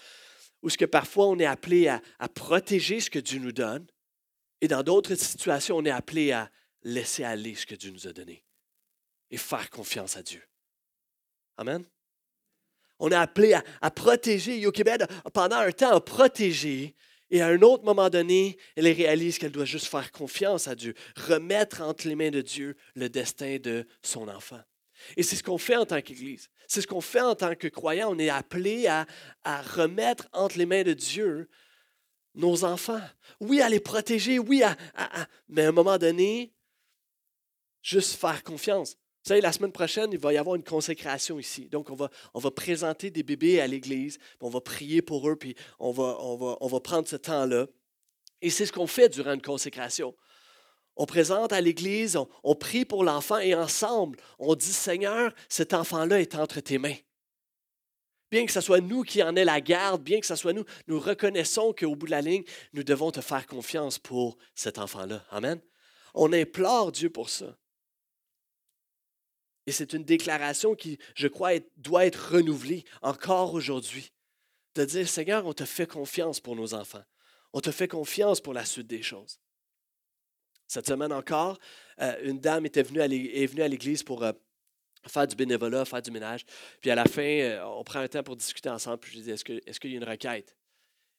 [0.61, 3.87] où ce que parfois on est appelé à protéger ce que Dieu nous donne,
[4.61, 6.51] et dans d'autres situations, on est appelé à
[6.83, 8.43] laisser aller ce que Dieu nous a donné
[9.31, 10.43] et faire confiance à Dieu.
[11.57, 11.83] Amen.
[12.99, 14.59] On est appelé à, protéger.
[14.59, 16.95] Yokebed, pendant un temps, a protégé.
[17.31, 20.93] Et à un autre moment donné, elle réalise qu'elle doit juste faire confiance à Dieu,
[21.15, 24.61] remettre entre les mains de Dieu le destin de son enfant.
[25.17, 26.49] Et c'est ce qu'on fait en tant qu'Église.
[26.67, 28.13] C'est ce qu'on fait en tant que croyant.
[28.13, 29.07] On est appelé à,
[29.43, 31.49] à remettre entre les mains de Dieu
[32.35, 33.01] nos enfants.
[33.39, 34.77] Oui, à les protéger, oui, à,
[35.47, 36.53] mais à un moment donné,
[37.81, 38.95] Juste faire confiance.
[39.23, 41.67] Vous savez, la semaine prochaine, il va y avoir une consécration ici.
[41.69, 41.95] Donc, on
[42.39, 47.07] va, présenter des bébés à l'Église, on va prier pour eux, puis on va prendre
[47.07, 47.67] ce temps-là.
[48.41, 50.15] Et c'est ce qu'on fait durant une consécration.
[50.95, 55.73] On présente à l'Église, on, on prie pour l'enfant et ensemble, on dit, Seigneur, cet
[55.73, 56.97] enfant-là est entre tes mains.
[58.31, 60.63] Bien que ce soit nous qui en ait la garde, bien que ce soit nous,
[60.87, 65.23] nous reconnaissons qu'au bout de la ligne, nous devons te faire confiance pour cet enfant-là.
[65.31, 65.59] Amen.
[66.13, 67.57] On implore Dieu pour ça.
[69.67, 74.11] Et c'est une déclaration qui, je crois, doit être renouvelée encore aujourd'hui.
[74.75, 77.03] De dire, Seigneur, on te fait confiance pour nos enfants.
[77.53, 79.39] On te fait confiance pour la suite des choses.
[80.67, 81.59] Cette semaine encore,
[81.99, 84.31] euh, une dame était venue est venue à l'église pour euh,
[85.05, 86.45] faire du bénévolat, faire du ménage.
[86.79, 88.99] Puis à la fin, euh, on prend un temps pour discuter ensemble.
[88.99, 90.55] Puis je dis Est-ce qu'il y a une requête?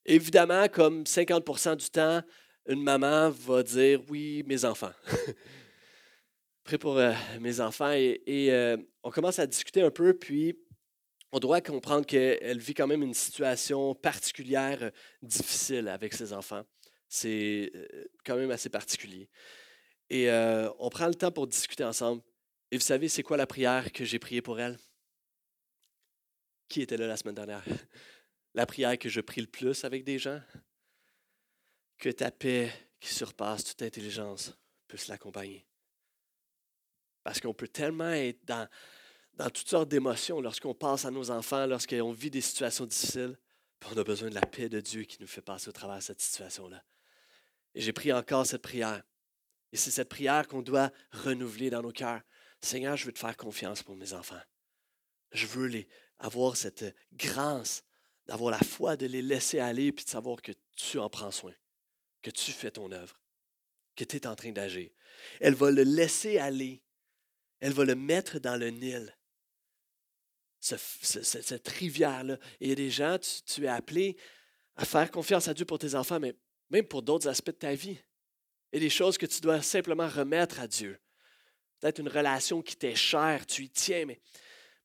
[0.06, 2.22] Évidemment, comme 50% du temps,
[2.66, 4.92] une maman va dire Oui, mes enfants.
[6.64, 7.92] Prêt pour euh, mes enfants.
[7.92, 10.14] Et, euh, on commence à discuter un peu.
[10.14, 10.58] Puis
[11.32, 14.90] on doit comprendre qu'elle vit quand même une situation particulière,
[15.22, 16.62] difficile avec ses enfants.
[17.08, 17.72] C'est
[18.24, 19.28] quand même assez particulier.
[20.08, 20.30] Et
[20.78, 22.22] on prend le temps pour discuter ensemble.
[22.70, 24.78] Et vous savez, c'est quoi la prière que j'ai priée pour elle?
[26.68, 27.64] Qui était là la semaine dernière?
[28.54, 30.40] La prière que je prie le plus avec des gens?
[31.96, 32.70] Que ta paix
[33.00, 34.52] qui surpasse toute intelligence
[34.88, 35.66] puisse l'accompagner.
[37.24, 38.68] Parce qu'on peut tellement être dans,
[39.50, 43.36] toutes sortes d'émotions lorsqu'on pense à nos enfants, lorsqu'on vit des situations difficiles.
[43.90, 46.02] On a besoin de la paix de Dieu qui nous fait passer au travers de
[46.02, 46.82] cette situation-là.
[47.74, 49.02] Et j'ai pris encore cette prière.
[49.72, 52.20] Et c'est cette prière qu'on doit renouveler dans nos cœurs.
[52.60, 54.40] Seigneur, je veux te faire confiance pour mes enfants.
[55.32, 55.88] Je veux les,
[56.22, 57.84] avoir cette grâce
[58.26, 61.52] d'avoir la foi de les laisser aller puis de savoir que tu en prends soin,
[62.22, 63.20] que tu fais ton œuvre,
[63.96, 64.90] que tu es en train d'agir.
[65.40, 66.82] Elle va le laisser aller.
[67.62, 69.16] Elle va le mettre dans le Nil.
[70.60, 72.34] cette rivière-là.
[72.60, 74.16] Et il y a des gens, tu, es appelé
[74.76, 76.34] à faire confiance à Dieu pour tes enfants, mais
[76.70, 77.98] même pour d'autres aspects de ta vie.
[78.74, 80.98] A des choses que tu dois simplement remettre à Dieu
[81.82, 84.20] peut-être une relation qui t'est chère, tu y tiens, mais,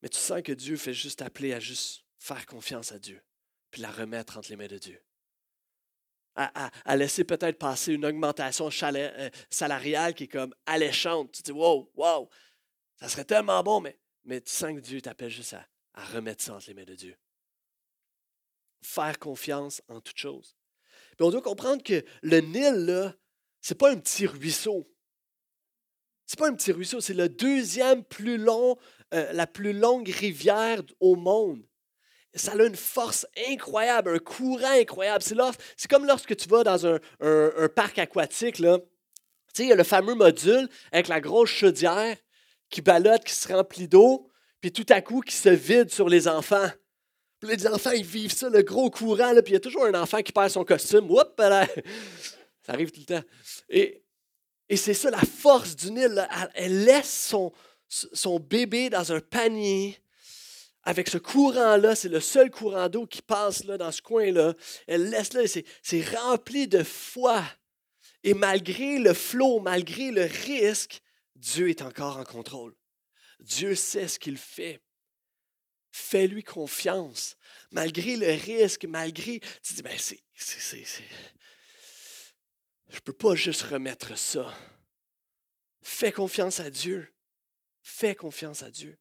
[0.10, 3.22] tu sens que Dieu fait juste appeler à juste faire confiance à Dieu,
[3.70, 5.00] puis la remettre entre les mains de Dieu.
[6.36, 11.32] À, laisser peut-être passer une augmentation euh, salariale qui est comme alléchante.
[11.32, 12.30] Tu dis, wow, wow,
[13.00, 16.44] ça serait tellement bon, mais, mais tu sens que Dieu t'appelle juste à, à remettre
[16.44, 17.16] ça entre les mains de Dieu.
[18.82, 20.56] Faire confiance en toute chose.
[21.18, 23.14] Puis on doit comprendre que le Nil, là,
[23.62, 24.88] c'est pas un petit ruisseau.
[26.26, 28.78] C'est pas un petit ruisseau, c'est le deuxième plus long,
[29.14, 31.64] euh, la plus longue rivière au monde.
[32.36, 35.24] Ça a une force incroyable, un courant incroyable.
[35.24, 37.00] C'est, comme lorsque tu vas dans un,
[37.70, 38.60] parc aquatique.
[38.60, 38.78] Là.
[38.78, 38.84] Tu
[39.54, 42.18] sais, il y a le fameux module avec la grosse chaudière
[42.70, 44.30] qui ballotte, qui se remplit d'eau,
[44.62, 46.70] puis tout à coup qui se vide sur les enfants.
[47.44, 49.94] Les enfants, ils vivent ça, le gros courant, là, puis il y a toujours un
[49.94, 51.08] enfant qui perd son costume.
[51.38, 53.24] Ça arrive tout le temps.
[53.70, 56.28] Et c'est ça la force du Nil.
[56.54, 57.54] Elle laisse son,
[57.88, 59.98] son bébé dans un panier
[60.84, 61.96] avec ce courant-là.
[61.96, 64.54] C'est le seul courant d'eau qui passe là, dans ce coin-là.
[64.88, 65.42] Elle laisse là,
[65.82, 67.44] c'est rempli de foi.
[68.24, 71.02] Et malgré le flot, malgré le risque,
[71.38, 72.76] Dieu est encore en contrôle.
[73.40, 74.82] Dieu sait ce qu'il fait.
[75.92, 77.38] Fais-lui confiance.
[77.72, 79.40] Malgré le risque, malgré.
[79.64, 80.24] Tu dis, ben c'est
[82.90, 84.56] je ne peux pas juste remettre ça.
[85.82, 87.14] Fais confiance à Dieu.
[87.82, 88.98] Fais confiance à Dieu.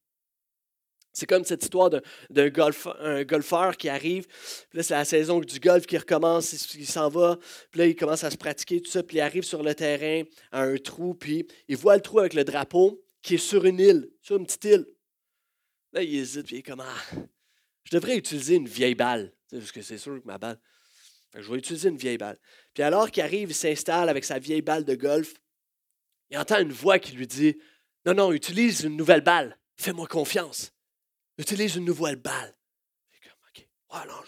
[1.16, 1.90] C'est comme cette histoire
[2.28, 4.26] d'un golfeur qui arrive.
[4.68, 6.74] Puis là, c'est la saison du golf qui recommence.
[6.74, 7.38] Il s'en va.
[7.70, 9.02] Puis là, il commence à se pratiquer, tout ça.
[9.02, 11.14] Puis il arrive sur le terrain à un trou.
[11.14, 14.44] Puis il voit le trou avec le drapeau qui est sur une île, sur une
[14.44, 14.86] petite île.
[15.92, 16.46] Là, il hésite.
[16.46, 17.16] Puis il est comme ah,
[17.84, 19.32] je devrais utiliser une vieille balle.
[19.50, 20.58] Parce que c'est sûr que ma balle
[21.38, 22.38] je vais utiliser une vieille balle.
[22.74, 25.34] Puis alors qu'il arrive, il s'installe avec sa vieille balle de golf,
[26.30, 27.56] il entend une voix qui lui dit
[28.04, 29.56] Non, non, utilise une nouvelle balle.
[29.76, 30.72] Fais-moi confiance.
[31.38, 32.54] Utilise une nouvelle balle.
[33.22, 34.22] Comme, OK, non,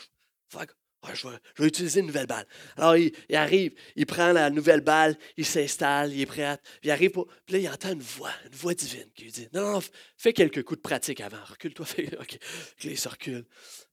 [1.14, 2.47] je, vais, utiliser une nouvelle balle.
[2.77, 6.59] Alors, il, arrive, il prend la nouvelle balle, il s'installe, il est prêt.
[6.83, 7.27] il arrive pour.
[7.47, 9.81] Puis là, il entend une voix, une voix divine qui lui dit Non, non,
[10.16, 11.42] fais quelques coups de pratique avant.
[11.44, 11.87] Recule-toi.
[12.21, 12.38] OK.
[12.85, 13.44] il se recule.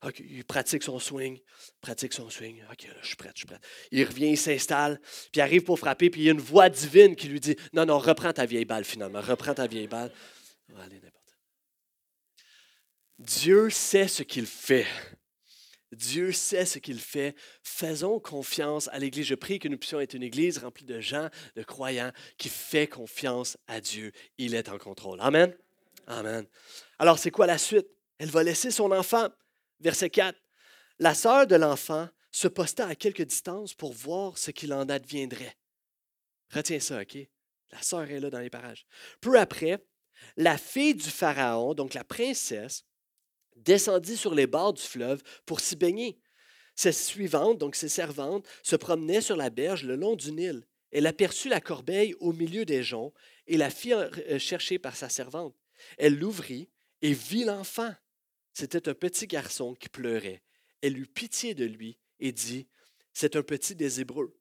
[0.03, 0.19] OK.
[0.19, 1.39] Il pratique son swing.
[1.81, 2.63] Pratique son swing.
[2.71, 3.59] OK, je suis prêt, je suis prêt.
[3.91, 6.69] Il revient, il s'installe, puis il arrive pour frapper, puis il y a une voix
[6.69, 9.21] divine qui lui dit Non, non, reprends ta vieille balle finalement.
[9.21, 10.11] Reprends ta vieille balle.
[10.83, 10.99] Allez.
[13.19, 14.87] Dieu sait ce qu'il fait.
[15.91, 17.35] Dieu sait ce qu'il fait.
[17.63, 19.27] Faisons confiance à l'Église.
[19.27, 22.87] Je prie que nous puissions être une Église remplie de gens, de croyants, qui fait
[22.87, 24.11] confiance à Dieu.
[24.37, 25.19] Il est en contrôle.
[25.21, 25.55] Amen.
[26.07, 26.45] Amen.
[26.99, 27.87] Alors, c'est quoi la suite?
[28.17, 29.29] Elle va laisser son enfant.
[29.79, 30.37] Verset 4.
[30.99, 35.55] La sœur de l'enfant se posta à quelque distance pour voir ce qu'il en adviendrait.
[36.53, 37.17] Retiens ça, OK?
[37.71, 38.85] La sœur est là dans les parages.
[39.19, 39.83] Peu après,
[40.37, 42.85] la fille du Pharaon, donc la princesse,
[43.55, 46.19] descendit sur les bords du fleuve pour s'y baigner.
[46.75, 50.65] Ses suivantes, donc ses servantes, se promenaient sur la berge le long du Nil.
[50.91, 53.13] Elle aperçut la corbeille au milieu des joncs
[53.47, 55.55] et la fit euh, chercher par sa servante.
[55.97, 56.69] Elle l'ouvrit
[57.01, 57.93] et vit l'enfant.
[58.53, 60.41] C'était un petit garçon qui pleurait.
[60.81, 62.67] Elle eut pitié de lui et dit
[63.13, 64.37] C'est un petit des Hébreux.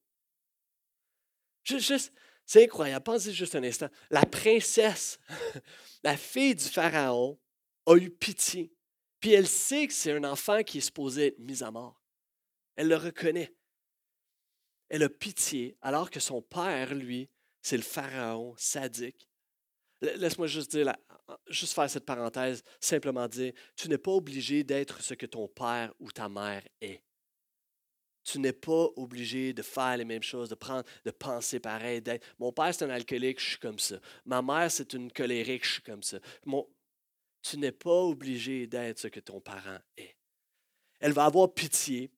[2.46, 3.05] C'est incroyable.
[3.05, 3.88] Pensez juste un instant.
[4.11, 5.18] La princesse,
[6.03, 7.38] la fille du Pharaon,
[7.87, 8.72] a eu pitié.
[9.25, 11.99] Puis elle sait que c'est un enfant qui est supposé être mis à mort.
[12.77, 13.55] Elle le reconnaît.
[14.91, 17.31] Elle a pitié, alors que son père, lui,
[17.63, 19.27] c'est le Pharaon sadique.
[20.03, 20.93] Laisse-moi juste dire,
[21.49, 25.95] juste faire cette parenthèse, simplement dire, tu n'es pas obligé d'être ce que ton père
[26.01, 27.03] ou ta mère est.
[28.25, 32.03] Tu n'es pas obligé de faire les mêmes choses, de prendre, de penser pareil.
[32.39, 33.97] Mon père, c'est un alcoolique, je suis comme ça.
[34.27, 36.19] Ma mère, c'est une colérique, je suis comme ça.
[37.44, 40.16] Tu n'es pas obligé d'être ce que ton parent est.
[40.98, 42.11] Elle va avoir pitié.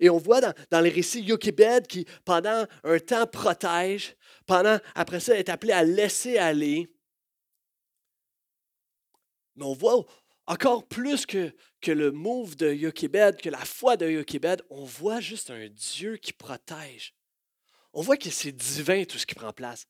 [0.00, 5.20] Et on voit dans, dans les récits Yokibed qui, pendant un temps, protège, pendant, après
[5.20, 6.92] ça, est appelé à laisser aller.
[9.54, 10.04] Mais on voit
[10.46, 11.52] encore plus que,
[11.86, 16.32] le move de Yokibed, que la foi de Yokibed, on voit juste un Dieu qui
[16.32, 17.14] protège.
[17.92, 19.86] On voit que c'est divin tout ce qui prend place.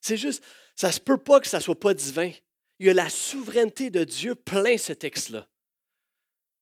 [0.00, 0.42] C'est juste,
[0.74, 2.32] ça se peut pas que ça soit pas divin.
[2.78, 5.48] Il y a la souveraineté de Dieu plein ce texte-là.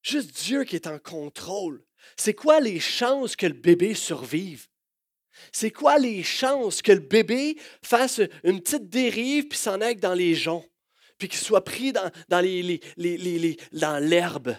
[0.03, 1.85] Juste Dieu qui est en contrôle.
[2.17, 4.69] C'est quoi les chances que le bébé survive?
[5.51, 10.15] C'est quoi les chances que le bébé fasse une petite dérive puis s'en aille dans
[10.15, 10.69] les joncs?
[11.19, 12.11] puis qu'il soit pris dans,
[14.01, 14.57] l'herbe?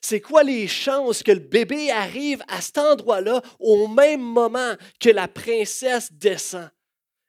[0.00, 5.10] C'est quoi les chances que le bébé arrive à cet endroit-là au même moment que
[5.10, 6.70] la princesse descend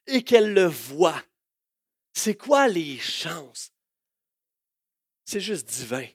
[0.05, 1.21] et qu'elle le voit?
[2.17, 3.71] C'est quoi les chances?
[5.23, 6.07] C'est juste divin.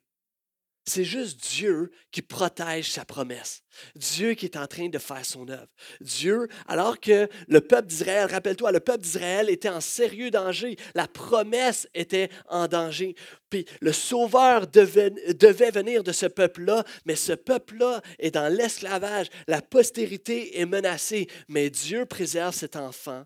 [0.85, 3.63] C'est juste Dieu qui protège sa promesse.
[3.95, 5.69] Dieu qui est en train de faire son œuvre.
[6.01, 10.77] Dieu, alors que le peuple d'Israël, rappelle-toi, le peuple d'Israël était en sérieux danger.
[10.97, 13.15] La promesse était en danger.
[13.49, 19.29] Puis le Sauveur devait, devait venir de ce peuple-là, mais ce peuple-là est dans l'esclavage.
[19.47, 21.29] La postérité est menacée.
[21.47, 23.23] Mais Dieu préserve cet enfant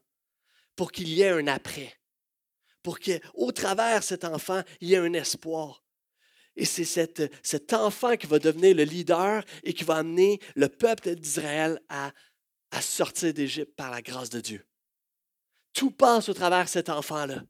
[0.76, 1.96] pour qu'il y ait un après.
[2.86, 5.82] Pour qu'au travers cet enfant, il y ait un espoir.
[6.54, 11.16] Et c'est cet enfant qui va devenir le leader et qui va amener le peuple
[11.16, 12.12] d'Israël à,
[12.80, 14.64] sortir d'Égypte par la grâce de Dieu.
[15.72, 17.42] Tout passe au travers cet enfant-là.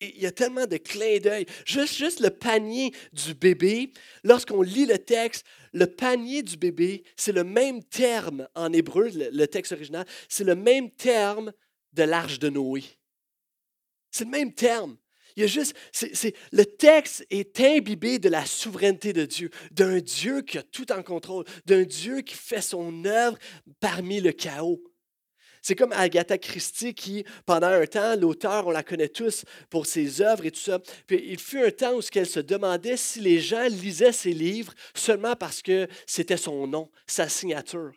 [0.00, 1.46] il y a tellement de clins d'œil.
[1.66, 7.42] Juste le panier du bébé, lorsqu'on lit le texte, le panier du bébé, c'est le
[7.42, 11.52] même terme en hébreu, le texte original, c'est le même terme
[11.92, 12.84] de l'arche de Noé.
[14.12, 14.96] C'est le même terme.
[15.36, 19.98] Il y a juste, c'est, le texte est imbibé de la souveraineté de Dieu, d'un
[19.98, 23.38] Dieu qui a tout en contrôle, d'un Dieu qui fait son œuvre
[23.80, 24.82] parmi le chaos.
[25.62, 30.20] C'est comme Agatha Christie qui, pendant un temps, l'auteur, on la connaît tous pour ses
[30.20, 30.80] œuvres et tout ça.
[31.06, 34.74] Puis il fut un temps où elle se demandait si les gens lisaient ses livres
[34.92, 37.92] seulement parce que c'était son nom, sa signature.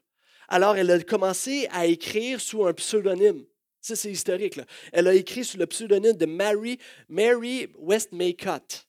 [0.48, 3.44] Alors elle a commencé à écrire sous un pseudonyme.
[3.86, 4.60] Ça, c'est historique.
[4.94, 8.88] Elle a écrit sous le pseudonyme de Mary, Mary Westmacott.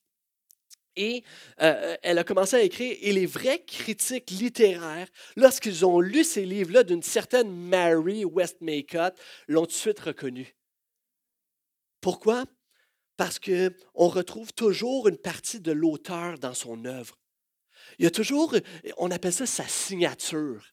[0.96, 1.22] Et
[1.60, 6.46] euh, elle a commencé à écrire, et les vrais critiques littéraires, lorsqu'ils ont lu ces
[6.46, 9.14] livres-là d'une certaine Mary Westmacott,
[9.48, 10.56] l'ont tout de suite reconnue.
[12.00, 12.46] Pourquoi?
[13.18, 17.18] Parce qu'on retrouve toujours une partie de l'auteur dans son œuvre.
[17.98, 18.56] Il y a toujours,
[18.96, 20.72] on appelle ça sa signature.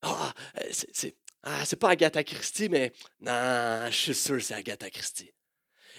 [0.00, 0.32] Ah,
[0.70, 5.32] c'est ah, c'est pas Agatha Christie, mais non, je suis sûr que c'est Agatha Christie.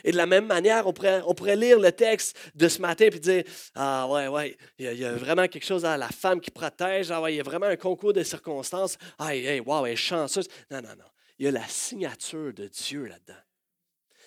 [0.04, 3.44] Et de la même manière, on pourrait, lire le texte de ce matin et dire
[3.76, 7.12] Ah, ouais, ouais, il y, a, vraiment quelque chose à la femme qui protège.
[7.12, 8.98] Ah, il y a vraiment un concours de circonstances.
[9.18, 10.48] Ah, hey, wow, elle est chanceuse.
[10.72, 11.06] Non, non, non.
[11.40, 13.40] Il y a la signature de Dieu là-dedans.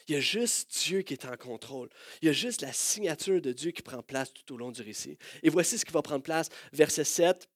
[0.08, 1.88] Il y a juste Dieu qui est en contrôle.
[2.22, 4.82] Il y a juste la signature de Dieu qui prend place tout au long du
[4.82, 5.18] récit.
[5.42, 7.48] Et voici ce qui va prendre place, verset 7.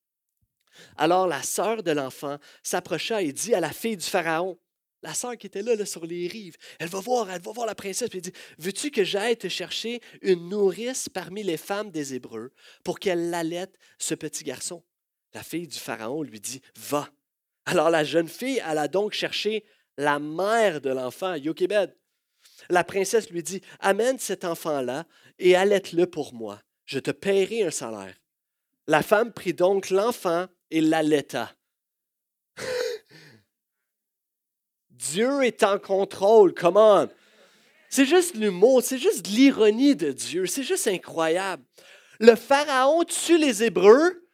[0.96, 4.58] Alors la sœur de l'enfant s'approcha et dit à la fille du Pharaon,
[5.02, 7.74] la sœur qui était là, sur les rives, elle va voir, elle va voir la
[7.74, 12.14] princesse, puis elle dit Veux-tu que j'aille te chercher une nourrice parmi les femmes des
[12.14, 12.52] Hébreux
[12.84, 14.82] pour qu'elle l'allaite ce petit garçon
[15.32, 17.08] La fille du Pharaon lui dit Va.
[17.64, 19.64] Alors la jeune fille alla donc chercher
[19.96, 21.96] la mère de l'enfant, Yokebed.
[22.68, 25.06] La princesse lui dit Amène cet enfant-là
[25.38, 26.60] et allaite-le pour moi.
[26.84, 28.14] Je te paierai un salaire.
[28.86, 31.52] La femme prit donc l'enfant et l'allaita.
[34.90, 37.08] Dieu est en contrôle, come on.
[37.88, 41.64] C'est juste l'humour, c'est juste l'ironie de Dieu, c'est juste incroyable.
[42.20, 44.28] Le Pharaon tue les Hébreux,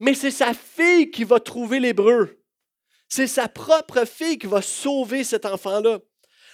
[0.00, 2.42] mais c'est sa fille qui va trouver l'Hébreu.
[3.08, 5.98] C'est sa propre fille qui va sauver cet enfant-là.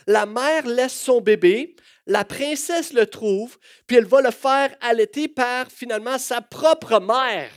[0.07, 1.77] La mère laisse son bébé,
[2.07, 7.51] la princesse le trouve, puis elle va le faire allaiter par finalement sa propre mère,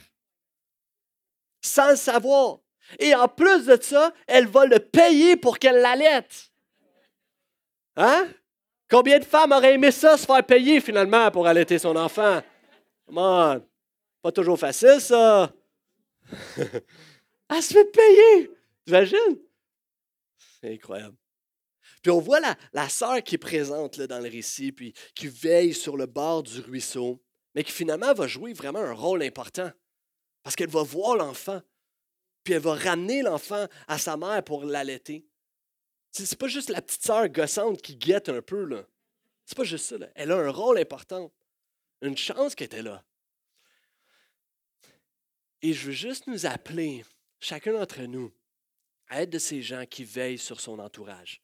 [1.62, 2.60] sans le savoir.
[3.00, 6.52] Et en plus de ça, elle va le payer pour qu'elle l'allaite.
[7.96, 8.28] Hein?
[8.90, 12.42] Combien de femmes auraient aimé ça, se faire payer finalement pour allaiter son enfant?
[13.06, 13.64] Come
[14.22, 15.52] Pas toujours facile, ça.
[16.58, 18.52] elle se fait payer.
[18.86, 19.38] T'imagines?
[20.60, 21.16] C'est incroyable.
[22.02, 25.28] Puis on voit la, la sœur qui est présente là, dans le récit, puis qui
[25.28, 27.22] veille sur le bord du ruisseau,
[27.54, 29.72] mais qui finalement va jouer vraiment un rôle important.
[30.44, 31.62] Parce qu'elle va voir l'enfant,
[32.44, 35.26] puis elle va ramener l'enfant à sa mère pour l'allaiter.
[36.12, 38.86] C'est pas juste la petite sœur gossante qui guette un peu, là.
[39.46, 40.08] C'est pas juste ça, là.
[40.16, 41.32] Elle a un rôle important.
[42.02, 43.04] Une chance qu'elle était là.
[45.62, 47.06] Et je veux juste nous appeler,
[47.40, 48.32] chacun d'entre nous,
[49.08, 51.42] à être de ces gens qui veillent sur son entourage.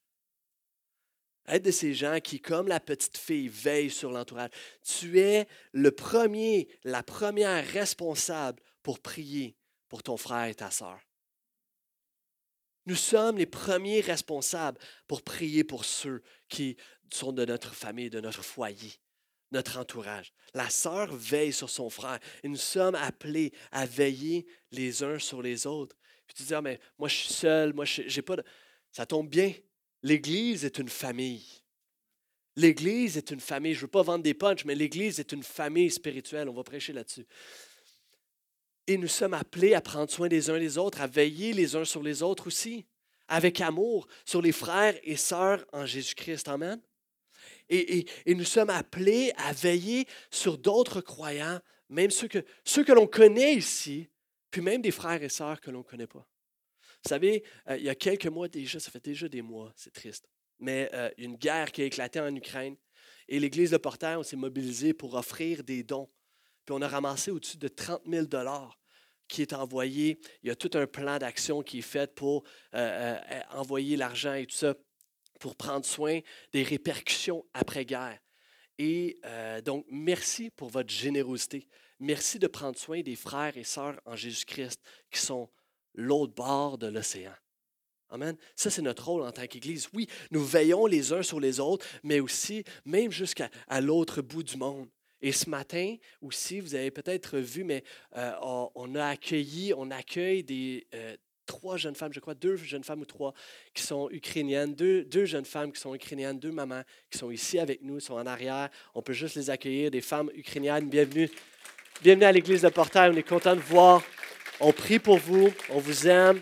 [1.45, 4.49] À être de ces gens qui, comme la petite fille, veillent sur l'entourage.
[4.83, 9.57] Tu es le premier, la première responsable pour prier
[9.89, 10.97] pour ton frère et ta sœur.
[12.85, 16.77] Nous sommes les premiers responsables pour prier pour ceux qui
[17.11, 18.93] sont de notre famille, de notre foyer,
[19.51, 20.31] notre entourage.
[20.53, 25.41] La sœur veille sur son frère et nous sommes appelés à veiller les uns sur
[25.41, 25.97] les autres.
[26.25, 28.43] Puis tu dis, ah, mais moi je suis seul, moi j'ai pas de...
[28.93, 29.53] Ça tombe bien.
[30.01, 31.45] L'Église est une famille.
[32.55, 33.73] L'Église est une famille.
[33.73, 36.47] Je ne veux pas vendre des punchs, mais l'Église est une famille spirituelle.
[36.47, 37.27] On va prêcher là-dessus.
[38.87, 41.85] Et nous sommes appelés à prendre soin des uns des autres, à veiller les uns
[41.85, 42.85] sur les autres aussi,
[43.27, 46.47] avec amour sur les frères et sœurs en Jésus-Christ.
[46.47, 46.81] Amen.
[47.69, 51.59] Et, nous sommes appelés à veiller sur d'autres croyants,
[51.89, 54.07] même ceux que, l'on connaît ici,
[54.49, 56.25] puis même des frères et sœurs que l'on ne connaît pas.
[57.03, 59.93] Vous savez, euh, il y a quelques mois déjà, ça fait déjà des mois, c'est
[59.93, 60.27] triste,
[60.59, 62.75] mais euh, une guerre qui a éclaté en Ukraine
[63.27, 66.09] et l'Église de Portail, on s'est mobilisé pour offrir des dons
[66.67, 68.77] puis on a ramassé au-dessus de 30 000 dollars
[69.29, 70.19] qui est envoyé.
[70.43, 72.43] Il y a tout un plan d'action qui est fait pour
[72.75, 74.75] euh, euh, envoyer l'argent et tout ça,
[75.39, 76.19] pour prendre soin
[76.51, 78.19] des répercussions après-guerre.
[78.77, 81.69] Et euh, donc, merci pour votre générosité.
[82.01, 85.49] Merci de prendre soin des frères et sœurs en Jésus-Christ qui sont
[85.93, 87.33] l'autre bord de l'océan.
[88.09, 88.35] Amen.
[88.57, 89.87] Ça, c'est notre rôle en tant qu'Église.
[89.93, 93.49] Oui, nous veillons les uns sur les autres, mais aussi, même jusqu'à
[93.79, 94.89] l'autre bout du monde.
[95.21, 97.83] Et ce matin aussi, vous avez peut-être vu, mais
[98.15, 98.31] euh,
[98.75, 101.15] on, a accueilli, on accueille des euh,
[101.47, 103.33] trois jeunes femmes, je crois, deux jeunes femmes ou trois
[103.73, 107.81] qui sont ukrainiennes, deux, jeunes femmes qui sont ukrainiennes, deux mamans qui sont ici avec
[107.81, 108.69] nous, sont en arrière.
[108.93, 110.87] On peut juste les accueillir, des femmes ukrainiennes.
[110.87, 111.31] Bienvenue.
[112.03, 113.11] Bienvenue à l'Église de Portail.
[113.11, 114.03] On est content de vous voir.
[114.59, 115.51] On prie pour vous.
[115.69, 116.41] On vous aime.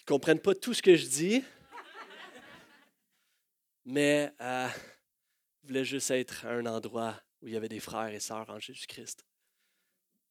[0.00, 1.44] Ils ne comprennent pas tout ce que je dis,
[3.84, 4.68] mais euh,
[5.68, 8.58] voulait juste être à un endroit où il y avait des frères et sœurs en
[8.58, 9.24] Jésus-Christ.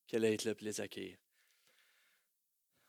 [0.07, 1.17] Qu'elle allait être là pour les accueillir.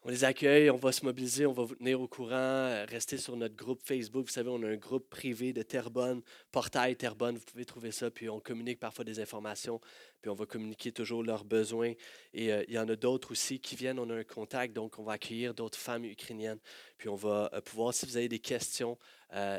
[0.03, 3.19] On les accueille, on va se mobiliser, on va vous tenir au courant, euh, rester
[3.19, 4.27] sur notre groupe Facebook.
[4.27, 6.23] Vous savez, on a un groupe privé de Terrebonne,
[6.53, 9.81] Portail Terrebonne, vous pouvez trouver ça, puis on communique parfois des informations,
[10.21, 11.93] puis on va communiquer toujours leurs besoins.
[12.33, 14.99] Et euh, il y en a d'autres aussi qui viennent, on a un contact, donc
[14.99, 16.61] on va accueillir d'autres femmes ukrainiennes,
[16.97, 18.99] puis on va euh, pouvoir, si vous avez des questions,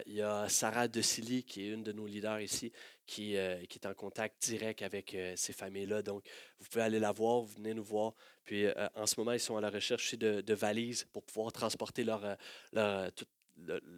[0.07, 2.71] il y a Sarah De Silly, qui est une de nos leaders ici,
[3.05, 3.35] qui,
[3.69, 6.01] qui est en contact direct avec ces familles-là.
[6.01, 6.23] Donc,
[6.57, 8.15] vous pouvez aller la voir, vous venez nous voir,
[8.49, 12.03] puis euh, en ce moment, ils sont à la recherche de, valises pour pouvoir transporter
[12.03, 12.35] leur,
[12.75, 13.11] euh,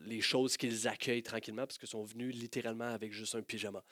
[0.06, 3.84] les choses qu'ils accueillent tranquillement parce qu'ils sont venus littéralement avec juste un pyjama.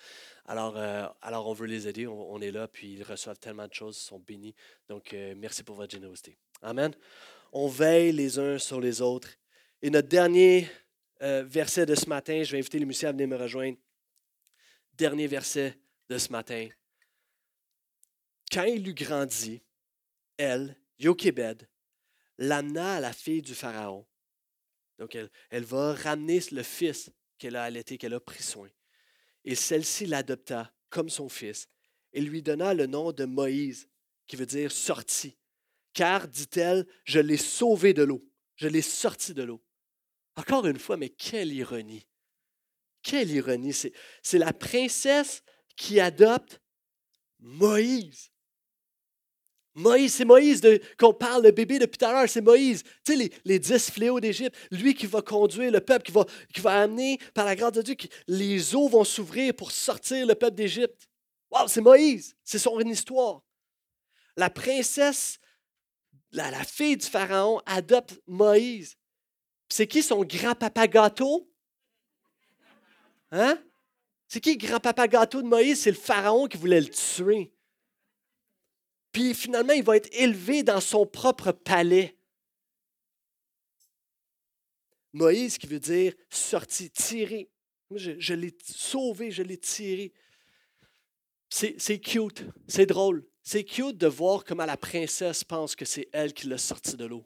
[0.46, 3.74] Alors, euh, alors on veut les aider, on, est là, puis ils reçoivent tellement de
[3.74, 4.56] choses, ils sont bénis.
[4.88, 6.38] Donc, merci pour votre générosité.
[6.62, 6.94] Amen.
[7.52, 9.30] On veille les uns sur les autres.
[9.82, 10.68] Et notre dernier
[11.20, 13.78] verset de ce matin, je vais inviter les musiciens à venir me rejoindre.
[14.94, 15.78] Dernier verset
[16.10, 16.68] de ce matin.
[18.52, 19.62] Quand il eut grandi,
[20.38, 21.68] elle, Yokebed,
[22.38, 24.06] l'amena à la fille du Pharaon.
[25.00, 25.18] Donc,
[25.50, 28.70] elle, va ramener le fils qu'elle a allaité, qu'elle a pris soin.
[29.46, 31.70] Et celle-ci l'adopta comme son fils
[32.12, 33.88] et lui donna le nom de Moïse,
[34.28, 35.38] qui veut dire sorti.
[35.94, 39.64] Car, dit-elle, je l'ai sauvé de l'eau, je l'ai sorti de l'eau.
[40.36, 42.06] Encore une fois, mais quelle ironie.
[43.02, 43.74] Quelle ironie.
[43.74, 45.44] C'est la princesse
[45.76, 46.62] qui adopte
[47.40, 48.32] Moïse.
[49.76, 50.62] Moïse, c'est Moïse
[50.98, 52.84] qu'on parle, le bébé depuis tout à l'heure, c'est Moïse.
[53.06, 56.62] Tu sais, les, dix fléaux d'Égypte, lui qui va conduire le peuple, qui va, qui
[56.68, 57.96] amener par la grâce de Dieu,
[58.28, 61.08] les eaux vont s'ouvrir pour sortir le peuple d'Égypte.
[61.52, 63.42] Wow, c'est Moïse, c'est son histoire.
[64.36, 65.40] La princesse,
[66.32, 68.96] la, la fille du Pharaon, adopte Moïse.
[69.70, 71.48] C'est qui son grand-papa gâteau?
[73.32, 73.58] Hein?
[74.28, 75.82] C'est qui le grand-papa gâteau de Moïse?
[75.82, 77.54] C'est le Pharaon qui voulait le tuer.
[79.34, 82.16] Finalement, il va être élevé dans son propre palais.
[85.14, 87.50] Moïse qui veut dire sorti, tiré.
[87.92, 90.14] Je, l'ai sauvé, je l'ai tiré.
[91.50, 93.26] C'est cute, c'est drôle.
[93.42, 97.06] C'est cute de voir comment la princesse pense que c'est elle qui l'a sorti de
[97.06, 97.26] l'eau.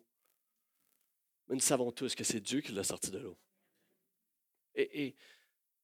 [1.47, 3.37] Mais nous savons tous que c'est Dieu qui l'a sorti de l'eau.
[4.75, 5.15] Et, et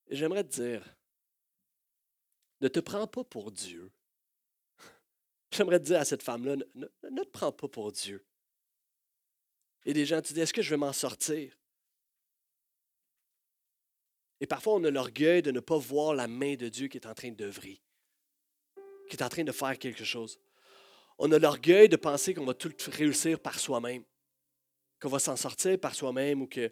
[0.10, 0.98] j'aimerais te dire,
[2.62, 3.92] ne te prends pas pour Dieu.
[5.60, 8.26] J'aimerais te dire à cette femme-là, ne, te prends pas pour Dieu.
[9.84, 11.54] Et des gens te disent, est-ce que je vais m'en sortir?
[14.40, 17.06] Et parfois, on a l'orgueil de ne pas voir la main de Dieu qui est
[17.06, 17.82] en train d'œuvrer,
[19.10, 20.40] qui est en train de faire quelque chose.
[21.18, 24.06] On a l'orgueil de penser qu'on va tout réussir par soi-même,
[25.02, 26.72] qu'on va s'en sortir par soi-même ou que.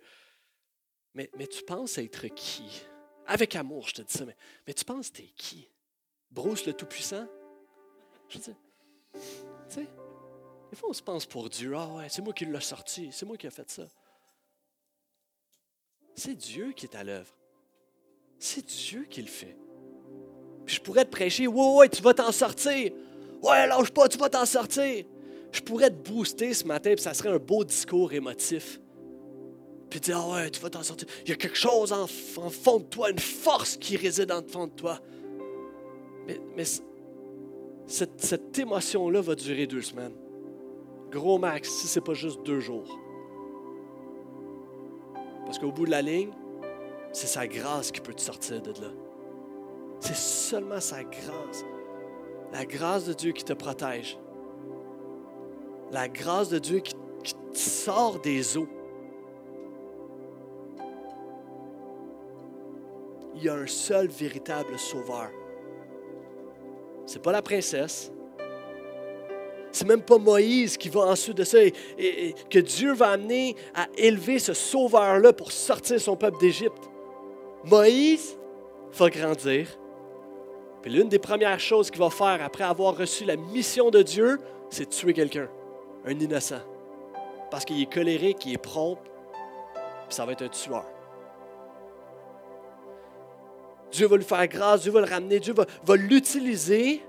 [1.14, 2.84] Mais, mais tu penses être qui?
[3.26, 5.68] Avec amour, je te dis ça, mais, mais tu penses es qui?
[6.32, 7.28] Bruce le Tout-Puissant?
[8.30, 8.52] Je dis,
[9.70, 9.88] tu
[10.70, 11.74] des fois, on se pense pour Dieu.
[11.76, 13.88] Ah ouais, c'est moi qui l'ai sorti, c'est moi qui ai fait ça.
[16.16, 17.34] C'est Dieu qui est à l'œuvre.
[18.40, 19.56] C'est Dieu qui le fait.
[20.66, 22.92] Puis je pourrais te prêcher, ouais, ouais, tu vas t'en sortir.
[23.42, 25.06] Ouais, lâche pas, tu vas t'en sortir.
[25.52, 28.80] Je pourrais te booster ce matin, puis ça serait un beau discours émotif.
[29.90, 31.08] Puis dire, ah ouais, tu vas t'en sortir.
[31.24, 34.68] Il y a quelque chose en, fond de toi, une force qui réside en fond
[34.68, 35.00] de toi.
[36.26, 36.66] Mais, mais
[37.88, 40.16] cette, émotion-là va durer deux semaines.
[41.10, 43.00] Gros max, si ce n'est pas juste deux jours.
[45.46, 46.32] Parce qu'au bout de la ligne,
[47.14, 48.92] c'est sa grâce qui peut te sortir de là.
[50.02, 51.64] C'est seulement sa grâce.
[52.52, 54.20] La grâce de Dieu qui te protège.
[55.92, 58.68] La grâce de Dieu qui, qui te sort des eaux.
[63.36, 65.30] Il y a un seul véritable sauveur.
[67.08, 68.12] C'est pas la princesse.
[69.72, 73.88] C'est même pas Moïse qui va ensuite de ça et, que Dieu va amener à
[73.98, 76.90] élever ce sauveur-là pour sortir son peuple d'Égypte.
[77.64, 78.38] Moïse
[78.94, 79.68] va grandir.
[80.82, 84.40] Puis l'une des premières choses qu'il va faire après avoir reçu la mission de Dieu,
[84.70, 85.48] c'est tuer quelqu'un,
[86.06, 86.62] un innocent.
[87.50, 90.86] Parce qu'il est colérique, il est prompt, puis ça va être un tueur.
[93.92, 97.02] Dieu va lui faire grâce, Dieu va le ramener, Dieu va, l'utiliser.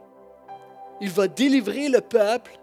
[1.00, 2.58] Il va délivrer le peuple.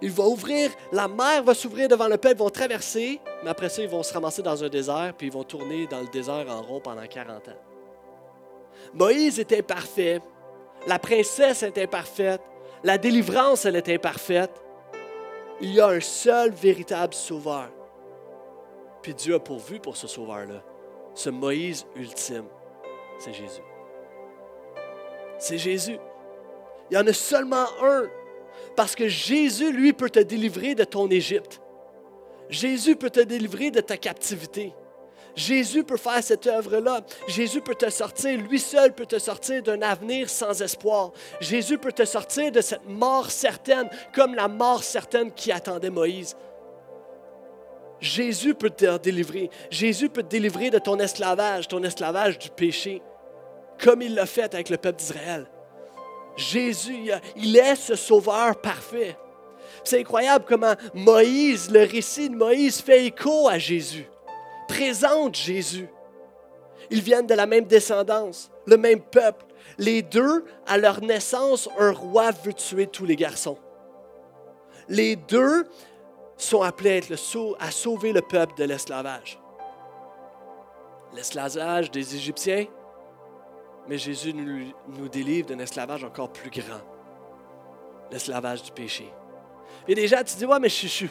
[0.00, 3.68] Il va ouvrir, la mer va s'ouvrir devant le peuple, ils vont traverser, mais après
[3.68, 6.44] ça, ils vont se ramasser dans un désert, puis ils vont tourner dans le désert
[6.48, 7.60] en rond pendant 40 ans.
[8.94, 10.20] Moïse est imparfait,
[10.88, 12.40] la princesse est imparfaite,
[12.82, 14.50] la délivrance, elle est imparfaite.
[15.60, 17.70] Il y a un seul véritable sauveur.
[19.02, 20.64] Puis Dieu a pourvu pour ce sauveur-là
[21.14, 22.46] ce Moïse ultime,
[23.18, 23.62] c'est Jésus.
[25.38, 25.98] C'est Jésus.
[26.90, 28.08] Il y en a seulement un.
[28.76, 31.60] Parce que Jésus, lui, peut te délivrer de ton Égypte.
[32.48, 34.74] Jésus peut te délivrer de ta captivité.
[35.34, 37.00] Jésus peut faire cette œuvre-là.
[37.26, 41.12] Jésus peut te sortir, lui seul peut te sortir d'un avenir sans espoir.
[41.40, 46.36] Jésus peut te sortir de cette mort certaine, comme la mort certaine qui attendait Moïse.
[48.02, 49.48] Jésus peut te délivrer.
[49.70, 53.00] Jésus peut te délivrer de ton esclavage, ton esclavage du péché,
[53.82, 55.46] comme il l'a fait avec le peuple d'Israël.
[56.36, 59.16] Jésus, il est ce sauveur parfait.
[59.84, 64.08] C'est incroyable comment Moïse, le récit de Moïse fait écho à Jésus,
[64.66, 65.88] présente Jésus.
[66.90, 69.44] Ils viennent de la même descendance, le même peuple.
[69.78, 73.58] Les deux, à leur naissance, un roi veut tuer tous les garçons.
[74.88, 75.66] Les deux
[76.42, 77.00] sont appelés
[77.58, 79.38] à, sauver le peuple de l'esclavage.
[81.14, 82.66] L'esclavage des Égyptiens,
[83.88, 86.80] mais Jésus nous, délivre d'un esclavage encore plus grand,
[88.10, 89.06] l'esclavage du péché.
[89.88, 91.06] Il y tu dis, ouais, mais je, je,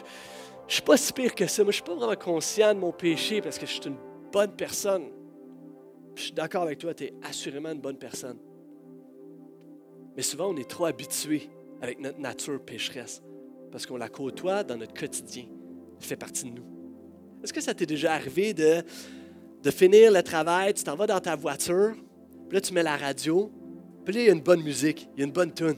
[0.66, 1.62] je suis pas si pire que ça.
[1.62, 3.98] Moi, je suis pas vraiment conscient de mon péché parce que je suis une
[4.32, 5.10] bonne personne.
[6.14, 8.38] Je suis d'accord avec toi, tu es assurément une bonne personne.
[10.16, 13.22] Mais souvent, on est trop habitué avec notre nature pécheresse
[13.72, 15.46] parce qu'on la côtoie dans notre quotidien.
[15.98, 16.64] Elle fait partie de nous.
[17.42, 18.82] Est-ce que ça t'est déjà arrivé de,
[19.62, 21.94] de finir le travail, tu t'en vas dans ta voiture,
[22.48, 23.50] puis là, tu mets la radio,
[24.04, 25.76] puis là, il y a une bonne musique, il y a une bonne tune.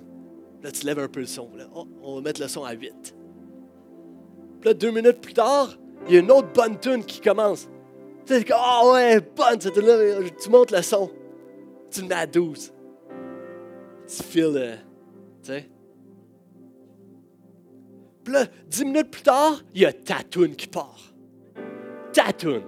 [0.62, 1.49] Là, tu lèves un peu le son.
[1.74, 2.92] Oh, on va mettre le son à 8.
[4.61, 5.76] Puis là, deux minutes plus tard,
[6.09, 7.68] il y a une autre bonne tune qui commence.
[8.26, 11.11] Tu dis, oh ouais, bonne là Tu montes le son.
[11.90, 12.72] Tu le mets à 12.
[14.09, 14.76] Tu files, euh,
[15.42, 15.68] tu sais.
[18.25, 20.99] Puis là, dix minutes plus tard, il y a ta qui part.
[22.12, 22.62] Ta tune.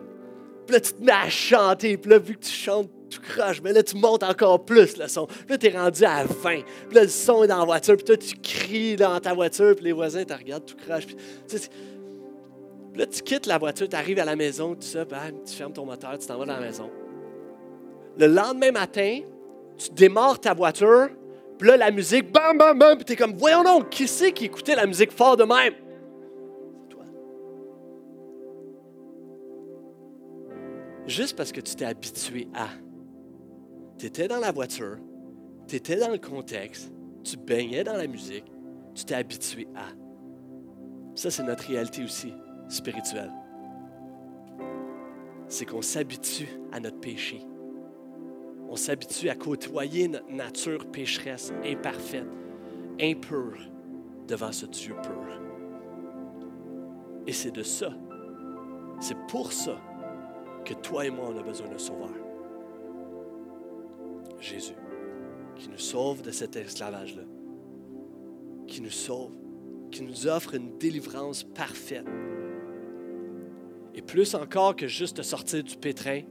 [0.66, 1.96] Puis là, tu te mets à chanter.
[1.96, 3.62] Puis là, vu que tu chantes, tu craches.
[3.62, 5.26] Mais là, tu montes encore plus le son.
[5.26, 6.62] Puis là, tu es rendu à 20.
[6.88, 7.96] Puis là, le son est dans la voiture.
[7.96, 9.74] Puis toi, tu cries dans ta voiture.
[9.74, 11.06] Puis les voisins te regardent, tu craches.
[11.06, 11.16] Puis,
[12.96, 15.04] là, tu quittes la voiture, tu arrives à la maison, tout ça.
[15.04, 16.90] tu fermes ton moteur, tu t'en vas dans la maison.
[18.18, 19.20] Le lendemain matin,
[19.76, 21.10] tu démarres ta voiture.
[21.58, 22.96] Puis là, la musique, bam, bam, bam.
[22.96, 25.74] Puis t'es comme, voyons donc, qui c'est qui écoutait la musique fort de même?
[26.82, 27.04] C'est toi.
[31.06, 32.68] Juste parce que tu t'es habitué à.
[33.98, 34.98] Tu étais dans la voiture,
[35.66, 36.92] tu étais dans le contexte,
[37.24, 38.44] tu baignais dans la musique,
[38.94, 39.88] tu t'es habitué à.
[41.14, 42.32] Ça, c'est notre réalité aussi
[42.68, 43.32] spirituelle.
[45.48, 47.40] C'est qu'on s'habitue à notre péché.
[48.68, 52.26] On s'habitue à côtoyer notre nature pécheresse, imparfaite,
[53.00, 53.58] impure,
[54.26, 55.40] devant ce Dieu pur.
[57.26, 57.92] Et c'est de ça,
[59.00, 59.80] c'est pour ça
[60.64, 62.10] que toi et moi, on a besoin d'un sauveur.
[64.40, 64.74] Jésus,
[65.56, 67.22] qui nous sauve de cet esclavage-là,
[68.66, 69.32] qui nous sauve,
[69.90, 72.06] qui nous offre une délivrance parfaite.
[73.94, 76.22] Et plus encore que juste te sortir du pétrin,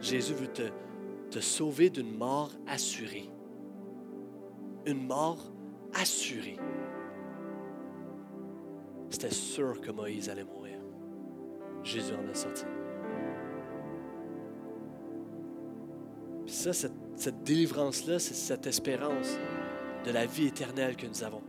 [0.00, 3.28] Jésus veut te, sauver d'une mort assurée.
[4.86, 5.52] Une mort
[5.94, 6.58] assurée.
[9.10, 10.78] C'était sûr que Moïse allait mourir.
[11.82, 12.64] Jésus en a sorti.
[16.46, 19.38] ça, cette, délivrance-là, c'est cette espérance
[20.04, 21.42] de la vie éternelle que nous avons.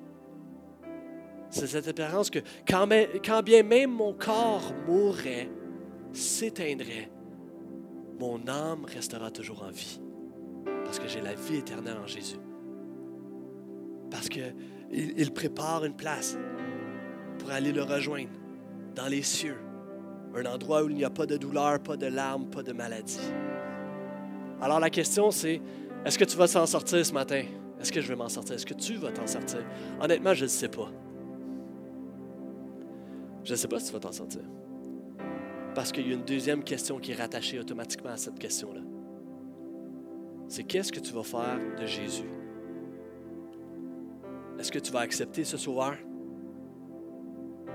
[1.49, 5.49] C'est cette espérance que quand bien même mon corps mourrait,
[6.11, 7.09] s'éteindrait,
[8.19, 9.99] mon âme restera toujours en vie.
[10.83, 12.39] Parce que j'ai la vie éternelle en Jésus.
[14.09, 14.55] Parce qu'il
[14.91, 16.37] il prépare une place
[17.39, 18.29] pour aller le rejoindre
[18.95, 19.57] dans les cieux.
[20.35, 23.19] Un endroit où il n'y a pas de douleur, pas de larmes, pas de maladie.
[24.61, 25.61] Alors la question c'est,
[26.05, 27.43] est-ce que tu vas s'en sortir ce matin?
[27.79, 28.55] Est-ce que je vais m'en sortir?
[28.55, 29.63] Est-ce que tu vas t'en sortir?
[30.01, 30.89] Honnêtement, je ne sais pas.
[33.43, 34.41] Je ne sais pas si tu vas t'en sortir.
[35.77, 38.81] Parce qu'il y a une deuxième question qui est rattachée automatiquement à cette question-là.
[40.47, 42.31] C'est qu'est-ce que tu vas faire de Jésus?
[44.57, 45.95] Est-ce que tu vas accepter ce sauveur?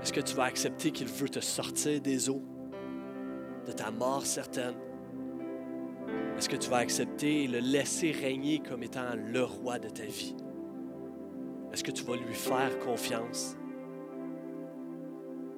[0.01, 2.43] Est-ce que tu vas accepter qu'il veut te sortir des eaux,
[3.65, 4.75] de ta mort certaine?
[6.37, 10.03] Est-ce que tu vas accepter et le laisser régner comme étant le roi de ta
[10.03, 10.35] vie?
[11.71, 13.55] Est-ce que tu vas lui faire confiance?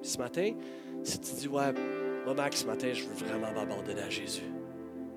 [0.06, 0.52] ce matin,
[1.02, 1.74] si tu dis, ouais,
[2.26, 4.42] moi, Max, ce matin, je veux vraiment m'abandonner à Jésus.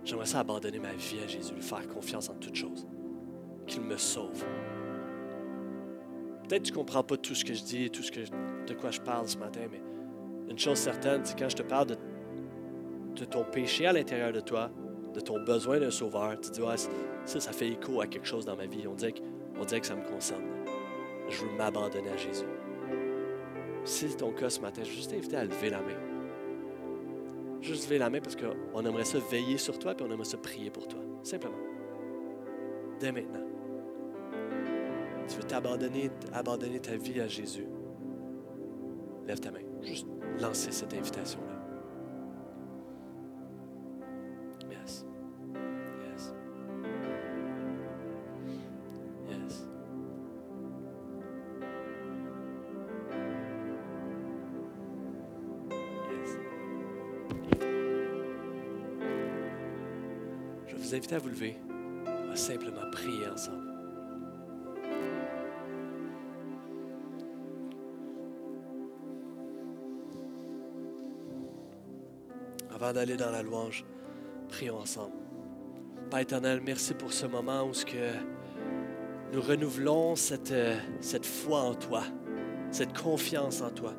[0.06, 2.88] J'aimerais ça abandonner ma vie à Jésus, lui faire confiance en toutes choses.
[3.66, 4.44] Qu'il me sauve.
[6.48, 8.20] Peut-être que tu ne comprends pas tout ce que je dis tout ce que,
[8.68, 9.82] de quoi je parle ce matin, mais
[10.50, 14.70] une chose certaine, c'est quand je te parle de, ton péché à l'intérieur de toi,
[15.14, 18.46] de ton besoin d'un sauveur, tu dis, ouais, ça, ça fait écho à quelque chose
[18.46, 18.88] dans ma vie.
[18.88, 19.22] On dirait que,
[19.60, 20.44] on dirait que ça me concerne.
[21.28, 22.46] Je veux m'abandonner à Jésus.
[23.84, 26.09] Si c'est ton cas ce matin, je veux juste t'inviter à lever la main.
[27.62, 30.38] Juste lever la main parce qu'on aimerait ça veiller sur toi et on aimerait ça
[30.38, 31.00] prier pour toi.
[31.24, 31.58] Simplement.
[33.00, 33.46] Dès maintenant.
[35.28, 37.68] Tu veux t'abandonner, abandonner ta vie à Jésus.
[39.28, 39.60] Lève ta main.
[39.82, 40.08] Juste
[40.40, 41.49] lancer cette invitation-là.
[61.14, 61.56] À vous lever.
[62.06, 63.68] On va simplement prier ensemble.
[72.74, 73.86] Avant d'aller dans la louange,
[74.48, 75.16] prions ensemble.
[76.10, 78.14] Père éternel, merci pour ce moment où ce que
[79.34, 80.54] nous renouvelons cette,
[81.02, 82.04] cette foi en toi.
[82.72, 83.94] cette confiance en toi.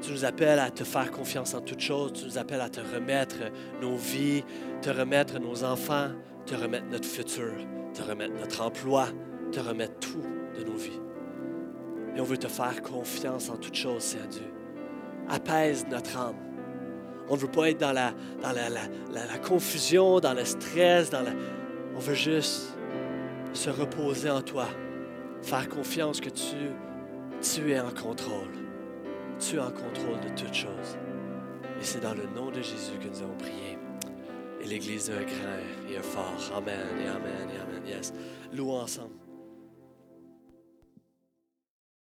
[0.00, 2.12] Tu nous appelles à te faire confiance en toutes choses.
[2.12, 3.36] Tu nous appelles à te remettre
[3.80, 4.44] nos vies,
[4.80, 6.10] te remettre nos enfants,
[6.46, 7.52] te remettre notre futur,
[7.94, 9.08] te remettre notre emploi,
[9.50, 10.22] te remettre tout
[10.56, 11.00] de nos vies.
[12.16, 14.52] Et on veut te faire confiance en toutes choses, Seigneur Dieu.
[15.28, 16.36] Apaise notre âme.
[17.28, 18.12] On ne veut pas être dans la,
[19.46, 21.32] confusion, dans le stress, dans la...
[21.94, 22.74] on veut juste
[23.52, 24.66] se reposer en toi,
[25.42, 28.67] faire confiance que tu es en contrôle.
[29.40, 30.98] Tu es en contrôle de toutes choses.
[31.80, 33.78] Et c'est dans le nom de Jésus que nous avons prié.
[34.60, 36.56] Et l'Église a un grand et un fort.
[36.56, 37.86] Amen et Amen et Amen.
[37.86, 38.12] Yes.
[38.52, 39.27] Louons ensemble.